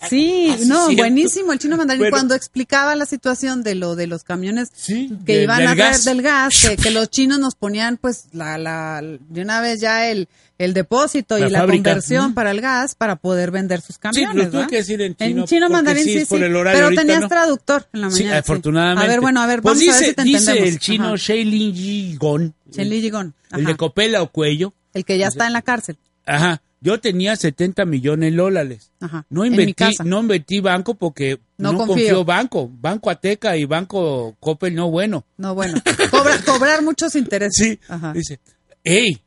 [0.07, 2.01] Sí, Ah, sí, no, buenísimo el chino mandarín.
[2.01, 2.13] Bueno.
[2.15, 5.07] Cuando explicaba la situación de lo de los camiones que
[5.37, 6.05] de- iban a traer gas.
[6.05, 10.07] del gas, que, que los chinos nos ponían pues la, la, de una vez ya
[10.07, 11.91] el, el depósito La y la fábrica.
[11.91, 12.33] conversión Ujú.
[12.35, 14.45] para el gas para poder vender sus Sí, camiones.
[14.45, 15.41] lo tuve que decir en chino.
[15.41, 16.25] En chino mandarín, sí, sí.
[16.25, 17.27] por el horario Pero ahorita, tenías ¿no?
[17.27, 18.35] traductor en la Sí, mañana.
[18.35, 18.39] sí.
[18.39, 19.03] afortunadamente.
[19.05, 20.69] A ver, bueno, a ver, Pues vamos a ver dice, si te dice entendemos.
[20.73, 21.15] el chino Ajá.
[21.17, 23.33] Shailin Jigón, Shenli Yigón.
[23.51, 24.73] el de Copela o Cuello.
[24.93, 25.97] El que ya está en la cárcel.
[26.25, 28.91] Ajá, yo tenía 70 millones de dólares.
[28.99, 29.25] Ajá.
[29.29, 30.03] No En mi invertí, casa.
[30.03, 31.95] no invertí banco porque No no, confío.
[31.95, 32.69] confío banco.
[32.71, 35.25] Banco Ateca y Banco Coppel no bueno.
[35.37, 35.81] No, bueno.
[36.11, 37.53] Cobra- cobrar muchos intereses.
[37.55, 37.79] Sí.
[37.89, 38.13] Ajá.
[38.13, 38.39] Dice,
[38.83, 39.22] hey,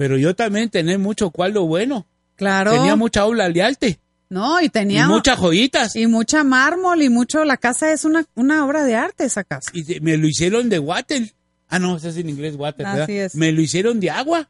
[0.00, 2.06] pero yo también tenía mucho cuadro bueno.
[2.34, 2.72] Claro.
[2.72, 4.00] Tenía mucha aula de arte.
[4.30, 5.04] No, y tenía.
[5.04, 5.94] Y muchas joyitas.
[5.94, 7.44] Y mucha mármol y mucho.
[7.44, 9.70] La casa es una, una obra de arte, esa casa.
[9.74, 11.30] Y me lo hicieron de water.
[11.68, 13.02] Ah, no, es en inglés water, ¿verdad?
[13.02, 13.34] Así es.
[13.34, 14.48] Me lo hicieron de agua.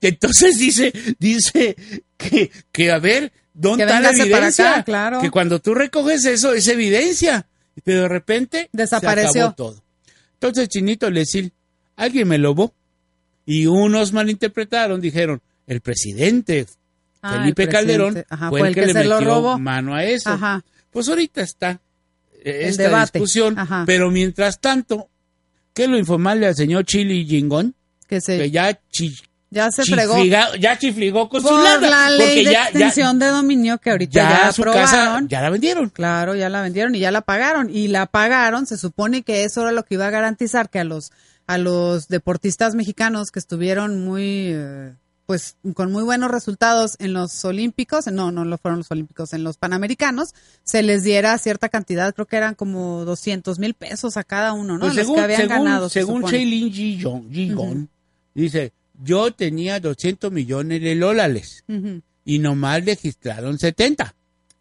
[0.00, 1.76] Entonces dice, dice
[2.16, 4.70] que, que a ver, ¿dónde está la para evidencia?
[4.70, 5.20] acá, claro.
[5.20, 7.46] Que cuando tú recoges eso, es evidencia.
[7.84, 9.30] Pero de repente Desapareció.
[9.30, 9.82] se acabó todo.
[10.32, 11.50] Entonces, Chinito le decía,
[11.96, 12.72] alguien me lobó.
[13.46, 16.66] Y unos malinterpretaron, dijeron, el presidente
[17.22, 17.72] Ah, el Felipe presidente.
[17.72, 19.58] Calderón Ajá, fue el que, le se lo metió robó.
[19.58, 20.30] mano a eso.
[20.30, 20.62] Ajá.
[20.90, 21.80] Pues ahorita está
[22.44, 23.18] eh, El esta debate.
[23.18, 23.82] discusión, Ajá.
[23.86, 25.08] pero mientras tanto,
[25.74, 27.74] ¿qué lo informarle al señor Chili Gingón?
[28.06, 29.16] Que se Que ya chi-
[29.50, 32.64] ya se fregó ya chifligó con su por lana, la ley porque de ya, ya,
[32.68, 35.28] extensión de dominio que ahorita ya ya, su casa aprobaron.
[35.28, 35.88] ya la vendieron.
[35.88, 37.70] Claro, ya la vendieron y ya la pagaron.
[37.74, 40.84] Y la pagaron, se supone que eso era lo que iba a garantizar que a
[40.84, 41.10] los,
[41.46, 44.94] a los deportistas mexicanos que estuvieron muy, eh,
[45.26, 49.44] pues, con muy buenos resultados en los Olímpicos, no, no lo fueron los Olímpicos, en
[49.44, 50.34] los Panamericanos,
[50.64, 54.74] se les diera cierta cantidad, creo que eran como 200 mil pesos a cada uno,
[54.74, 54.80] ¿no?
[54.80, 55.88] Pues los según, que habían según, ganado.
[55.88, 57.88] se según Gingón, Gingón,
[58.34, 58.72] dice,
[59.02, 61.64] yo tenía 200 millones de dólares
[62.24, 64.14] y nomás registraron 70.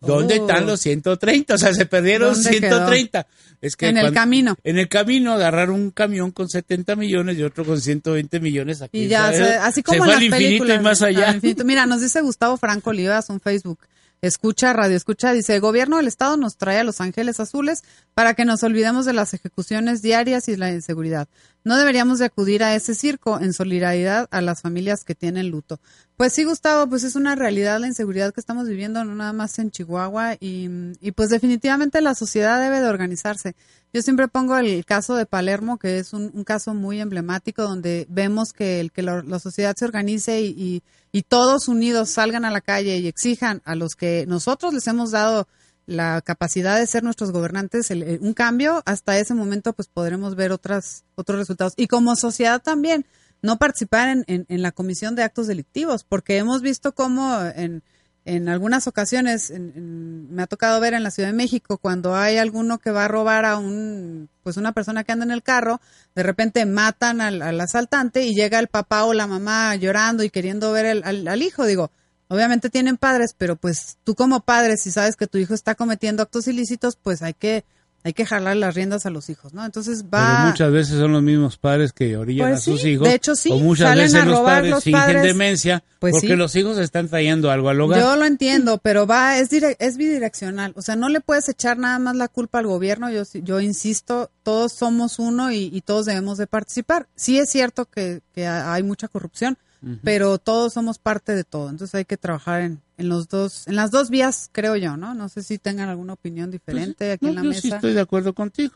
[0.06, 0.48] ¿Dónde Oh.
[0.48, 1.56] están los 130?
[1.56, 3.28] O sea, se perdieron ¿Dónde 130.
[3.62, 4.56] Es que En el camino.
[4.64, 9.00] En el camino agarraron un camión con 70 millones y otro con 120 millones aquí.
[9.04, 11.40] Y ya, se- así Se como fue en al infinito y más allá.
[11.64, 13.80] Mira, nos dice Gustavo Franco Olivas, un Facebook.
[14.22, 17.84] Escucha, radio escucha, dice, el gobierno del estado nos trae a Los Ángeles Azules
[18.14, 21.28] para que nos olvidemos de las ejecuciones diarias y la inseguridad.
[21.66, 25.80] No deberíamos de acudir a ese circo en solidaridad a las familias que tienen luto.
[26.16, 29.58] Pues sí, Gustavo, pues es una realidad la inseguridad que estamos viviendo, no nada más
[29.58, 30.70] en Chihuahua, y,
[31.02, 33.56] y pues definitivamente la sociedad debe de organizarse.
[33.92, 38.54] Yo siempre pongo el caso de Palermo, que es un, caso muy emblemático, donde vemos
[38.54, 42.52] que, el, que la, la sociedad se organice y, y, y todos unidos salgan a
[42.52, 45.48] la calle y exijan a los que nosotros les hemos dado
[45.86, 50.36] la capacidad de ser nuestros gobernantes el- el- un cambio, hasta ese momento pues podremos
[50.36, 51.74] ver otras, otros resultados.
[51.78, 53.06] Y como sociedad también,
[53.42, 57.84] no participar en, en, en la comisión de actos delictivos, porque hemos visto cómo en,
[58.24, 62.80] en algunas ocasiones, me ha tocado ver en la Ciudad de México, cuando hay alguno
[62.80, 65.80] que va a robar a un, pues una persona que anda en el carro,
[66.16, 70.32] de repente matan al, al asaltante y llega el papá o la mamá llorando y
[70.32, 71.66] queriendo ver al, al hijo.
[71.68, 71.92] Digo,
[72.28, 76.24] obviamente tienen padres, pero pues tú como padre, si sabes que tu hijo está cometiendo
[76.24, 77.64] actos ilícitos, pues hay que,
[78.04, 79.66] hay que jalar las riendas a los hijos, ¿no?
[79.66, 80.46] Entonces Pero va...
[80.48, 83.08] muchas veces son los mismos padres que orillan Pues a sus sí, hijos.
[83.08, 85.24] de hecho sí, O muchas salen veces a los robar padres los fingen padres.
[85.24, 86.36] demencia Pues porque sí.
[86.36, 88.00] los hijos están trayendo algo al hogar.
[88.00, 90.74] Yo lo entiendo, pero va, es, dire- es bidireccional.
[90.76, 93.10] O sea, no le puedes echar nada más la culpa al gobierno.
[93.10, 97.08] Yo, yo insisto, todos somos uno y, y todos debemos de participar.
[97.16, 99.58] Sí es cierto que, que ha- hay mucha corrupción,
[100.04, 101.70] Pero todos somos parte de todo.
[101.70, 105.14] Entonces hay que trabajar en, en los dos, en las dos vías, creo yo, ¿no?
[105.14, 107.62] No sé si tengan alguna opinión diferente aquí No, en la yo mesa.
[107.62, 108.74] sí estoy de acuerdo contigo.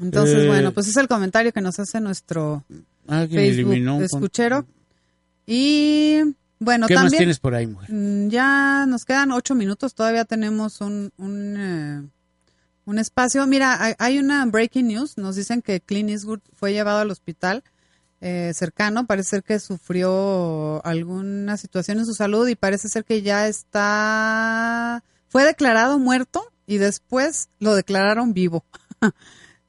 [0.00, 2.64] Entonces, Eh, bueno, pues es el comentario que nos hace nuestro
[3.06, 4.66] Facebook escuchero.
[5.46, 6.20] Y
[6.58, 7.90] bueno, ¿Qué más también tienes por ahí, mujer?
[7.92, 12.08] mm, ya nos quedan ocho minutos, todavía tenemos un, un, eh,
[12.84, 13.46] un espacio.
[13.46, 17.62] Mira, hay, hay una breaking news, nos dicen que Clint Eastwood fue llevado al hospital
[18.20, 23.22] eh, cercano, parece ser que sufrió alguna situación en su salud y parece ser que
[23.22, 28.64] ya está, fue declarado muerto y después lo declararon vivo.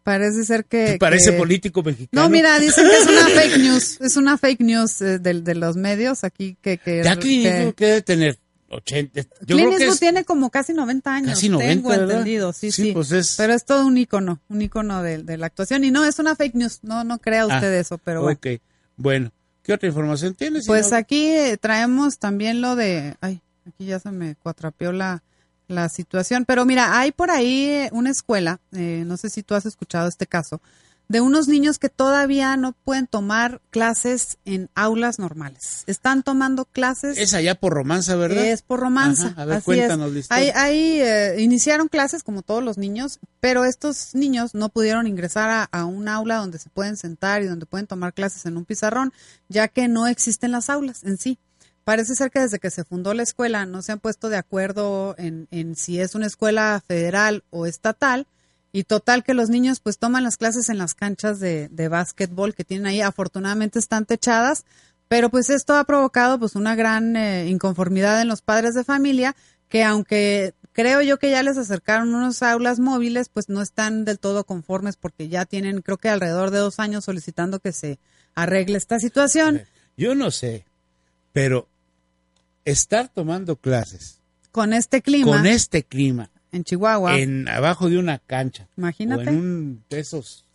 [0.03, 0.97] parece ser que...
[0.99, 2.23] Parece que- político mexicano.
[2.23, 5.55] no, mira, dicen que es una fake news, es una fake news eh, de, de
[5.55, 6.77] los medios aquí que...
[6.77, 8.39] que Ya que- Eastwood que debe tener
[8.71, 9.21] 80.
[9.21, 12.09] Yo Clint creo que Eastwood es tiene como casi 90 años, casi 90, tengo ¿verdad?
[12.11, 12.91] entendido, sí, sí.
[12.93, 13.35] pues es...
[13.37, 15.83] Pero es todo un icono, un icono de, de la actuación.
[15.83, 18.37] Y no, es una fake news, no no crea Ah, usted eso, pero bueno.
[18.37, 18.61] Ok,
[18.97, 19.31] bueno.
[19.63, 20.65] ¿Qué otra información tienes?
[20.65, 23.15] Pues aquí eh, traemos también lo de...
[23.21, 25.21] Ay, aquí ya se me cuatrapeó la,
[25.67, 26.45] la situación.
[26.45, 30.07] Pero mira, hay por ahí eh, una escuela, eh, no sé si tú has escuchado
[30.07, 30.61] este caso,
[31.07, 35.83] de unos niños que todavía no pueden tomar clases en aulas normales.
[35.87, 37.17] Están tomando clases...
[37.17, 38.45] Es allá por romanza, ¿verdad?
[38.45, 39.27] Es por romanza.
[39.27, 40.31] Ajá, a ver, así cuéntanos es.
[40.31, 45.49] Ahí, ahí, eh, iniciaron clases como todos los niños, pero estos niños no pudieron ingresar
[45.49, 48.65] a, a un aula donde se pueden sentar y donde pueden tomar clases en un
[48.65, 49.11] pizarrón,
[49.49, 51.37] ya que no existen las aulas en sí.
[51.83, 55.15] Parece ser que desde que se fundó la escuela no se han puesto de acuerdo
[55.17, 58.27] en, en si es una escuela federal o estatal.
[58.71, 62.55] Y total que los niños pues toman las clases en las canchas de, de básquetbol
[62.55, 63.01] que tienen ahí.
[63.01, 64.65] Afortunadamente están techadas,
[65.07, 69.35] pero pues esto ha provocado pues una gran eh, inconformidad en los padres de familia
[69.67, 74.19] que aunque creo yo que ya les acercaron unos aulas móviles, pues no están del
[74.19, 77.99] todo conformes porque ya tienen creo que alrededor de dos años solicitando que se
[78.35, 79.61] arregle esta situación.
[79.97, 80.65] Yo no sé,
[81.33, 81.67] pero
[82.65, 84.19] estar tomando clases
[84.51, 89.21] Con este clima con este clima en Chihuahua, en abajo de una cancha imagínate.
[89.25, 90.45] o en un de esos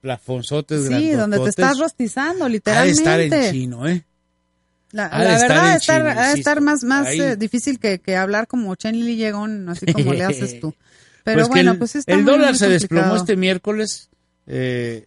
[0.00, 3.00] plafonzotes Sí, donde te estás rostizando, ha de literalmente.
[3.00, 4.04] estar en chino, ¿eh?
[4.90, 8.14] La, de la verdad, estar, China, ha de estar más, más eh, difícil que, que
[8.16, 10.74] hablar como Chen Li Yegon, así como le haces tú.
[11.24, 14.10] Pero Pues bueno, el, pues está el muy, dólar muy se desplomó este miércoles
[14.46, 15.06] eh,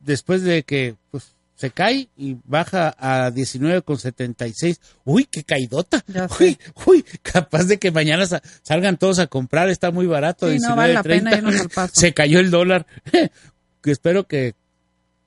[0.00, 4.78] después de que pues se cae y baja a 19,76.
[5.04, 6.04] Uy, qué caidota.
[6.38, 6.56] Uy,
[6.86, 10.48] uy, capaz de que mañana sa- salgan todos a comprar, está muy barato.
[10.50, 11.38] Sí, no vale la pena 19.30.
[11.38, 11.92] irnos al paso.
[12.00, 12.86] Se cayó el dólar.
[13.82, 14.54] que espero que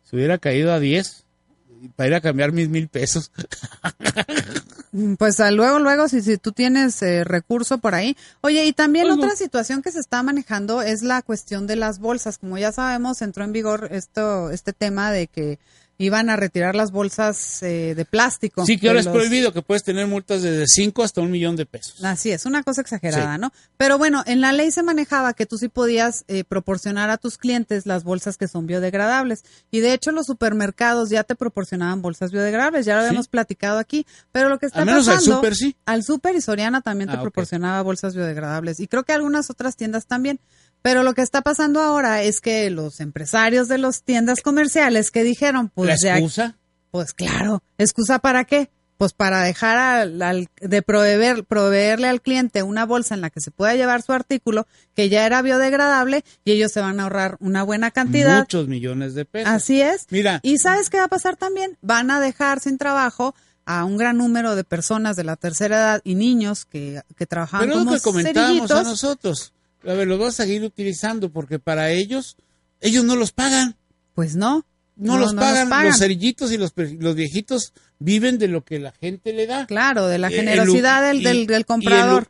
[0.03, 1.25] se hubiera caído a 10
[1.97, 3.31] para ir a cambiar mis mil pesos.
[4.91, 8.15] Mm, Pues luego, luego, si, si tú tienes eh, recurso por ahí.
[8.41, 9.17] Oye, y también Oigo.
[9.23, 12.37] otra situación que se está manejando es la cuestión de las bolsas.
[12.37, 15.59] Como ya sabemos, entró en vigor esto, este tema de que
[16.03, 18.65] iban a retirar las bolsas eh, de plástico.
[18.65, 21.65] Sí, que ahora es prohibido, que puedes tener multas desde 5 hasta un millón de
[21.65, 22.03] pesos.
[22.03, 23.41] Así es, una cosa exagerada, Sí.
[23.41, 23.51] ¿no?
[23.77, 27.37] Pero bueno, en la ley se manejaba que tú sí podías eh, proporcionar a tus
[27.37, 29.43] clientes las bolsas que son biodegradables.
[29.71, 33.07] Y de hecho los supermercados ya te proporcionaban bolsas biodegradables, ya lo Sí.
[33.07, 34.05] habíamos platicado aquí.
[34.31, 35.35] Pero lo que está Al menos al pasando...
[35.37, 35.75] súper, sí.
[35.85, 38.79] Al súper y Soriana también te Ah, proporcionaba bolsas biodegradables.
[38.79, 40.39] Y creo que algunas otras tiendas también.
[40.81, 45.23] Pero lo que está pasando ahora es que los empresarios de las tiendas comerciales que
[45.23, 46.57] dijeron, pues ¿La excusa?
[46.91, 48.69] pues claro, ¿excusa para qué?
[48.97, 53.41] Pues para dejar al, al- de proveer, proveerle al cliente una bolsa en la que
[53.41, 57.35] se pueda llevar su artículo, que ya era biodegradable, y ellos se van a ahorrar
[57.39, 58.39] una buena cantidad.
[58.39, 59.51] Muchos millones de pesos.
[59.51, 60.05] Así es.
[60.11, 60.39] Mira.
[60.43, 61.77] ¿Y sabes qué va a pasar también?
[61.81, 63.33] Van a dejar sin trabajo
[63.65, 67.67] a un gran número de personas de la tercera edad y niños que, que trabajaban
[67.67, 69.53] Pero como lo que comentábamos a nosotros.
[69.87, 72.37] A ver, los vas a seguir utilizando porque para ellos,
[72.81, 73.75] ellos no los pagan.
[74.15, 74.65] Pues no.
[74.95, 75.87] No, No, los, no los pagan.
[75.87, 79.65] Los cerillitos y los, los viejitos viven de lo que la gente le da.
[79.65, 82.27] Claro, de la Eh, el- generosidad del, y- del, el- comprador.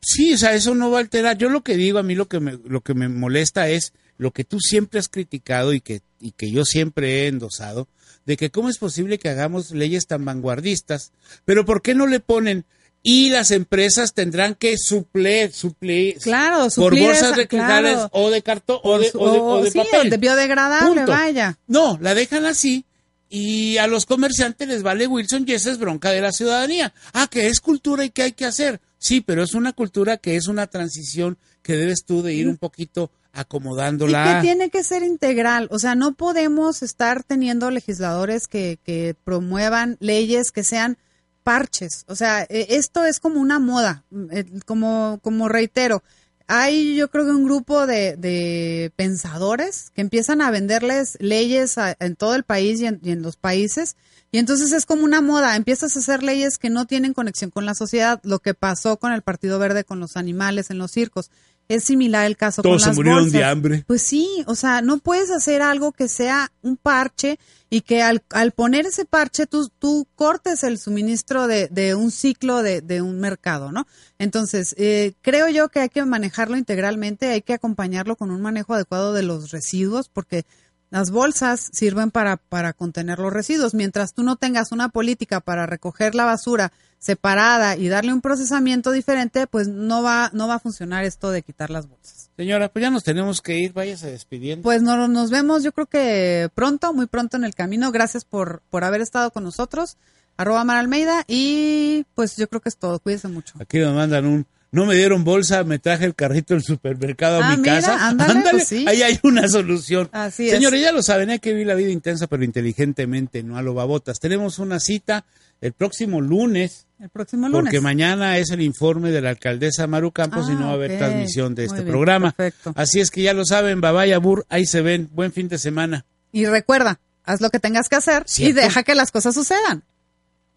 [0.00, 1.38] Sí, o sea, eso no va a alterar.
[1.38, 4.32] Yo lo que digo, a mí lo que me, lo que me molesta es lo
[4.32, 7.88] que tú siempre has criticado y que, y que yo siempre he endosado,
[8.26, 11.12] de que cómo es posible que hagamos leyes tan vanguardistas,
[11.44, 12.64] pero ¿por qué no le ponen?
[13.06, 18.08] Y las empresas tendrán que suplir, suplir Claro, por bolsas reciclables claro.
[18.12, 20.08] o de cartón o de, o de- o de sí, papel.
[20.08, 21.12] de biodegradable, Punto.
[21.12, 21.58] vaya.
[21.66, 22.86] No, la dejan así
[23.28, 26.94] y a los comerciantes les vale Wilson y esa es bronca de la ciudadanía.
[27.12, 28.80] Ah, que es cultura y que hay que hacer.
[28.98, 32.56] Sí, pero es una cultura que es una transición que debes tú de ir un
[32.56, 34.36] poquito Y acomodándola.
[34.40, 35.68] que tiene que ser integral.
[35.70, 40.96] O sea, no podemos estar teniendo legisladores que, que promuevan leyes que sean
[41.44, 42.04] parches.
[42.08, 44.04] O sea, eh, esto es como una moda.
[44.32, 46.02] Eh, Como, como reitero,
[46.46, 51.96] hay yo creo que un grupo de, de pensadores que empiezan a venderles leyes a-
[52.00, 53.96] en todo el país y en, y en los países.
[54.32, 57.64] Y entonces es como una moda, empiezas a hacer leyes que no tienen conexión con
[57.66, 61.30] la sociedad, lo que pasó con el Partido Verde, con los animales en los circos.
[61.68, 63.50] Es similar el caso Todos con se las murieron de bolsas.
[63.52, 63.84] hambre.
[63.86, 67.38] Pues sí, o sea, no puedes hacer algo que sea un parche
[67.70, 72.10] y que al, al poner ese parche tú, tú cortes el suministro de, de un
[72.10, 73.86] ciclo de, de un mercado, ¿no?
[74.18, 78.74] Entonces, eh, creo yo que hay que manejarlo integralmente, hay que acompañarlo con un manejo
[78.74, 80.44] adecuado de los residuos, porque
[80.90, 83.74] las bolsas sirven para, para contener los residuos.
[83.74, 86.72] Mientras tú no tengas una política para recoger la basura
[87.04, 91.42] separada y darle un procesamiento diferente, pues no va, no va a funcionar esto de
[91.42, 92.30] quitar las bolsas.
[92.34, 94.62] Señora, pues ya nos tenemos que ir, váyase despidiendo.
[94.62, 97.92] Pues no, nos vemos, yo creo que pronto, muy pronto en el camino.
[97.92, 99.98] Gracias por, por haber estado con nosotros.
[100.38, 102.98] Arroba Mar Almeida y pues yo creo que es todo.
[103.00, 103.52] Cuídense mucho.
[103.60, 107.48] Aquí nos mandan un, no me dieron bolsa, me traje el carrito del supermercado a
[107.48, 108.08] Ah, mi mira, casa.
[108.08, 108.84] ándale, pues sí.
[108.88, 110.08] ahí hay una solución.
[110.10, 110.54] Así es.
[110.54, 113.74] Señores, ya lo saben, hay que vivir la vida intensa pero inteligentemente, no a lo
[113.74, 114.18] babotas.
[114.18, 115.24] Tenemos una cita
[115.60, 116.86] el próximo lunes.
[117.00, 117.64] El próximo lunes.
[117.64, 120.74] Porque mañana es el informe de la alcaldesa Maru Campos y Ah, no va a
[120.74, 120.98] haber ok.
[120.98, 122.32] transmisión de este bien, programa.
[122.32, 122.72] perfecto.
[122.76, 125.08] Así es que ya lo saben, Babaya Bur, ahí se ven.
[125.12, 126.04] Buen fin de semana.
[126.32, 129.82] Y recuerda, haz lo que tengas que hacer y deja que las cosas sucedan.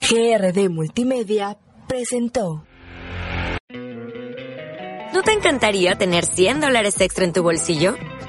[0.01, 2.65] GRD Multimedia presentó.
[5.13, 7.95] ¿No te encantaría tener 100 dólares extra en tu bolsillo?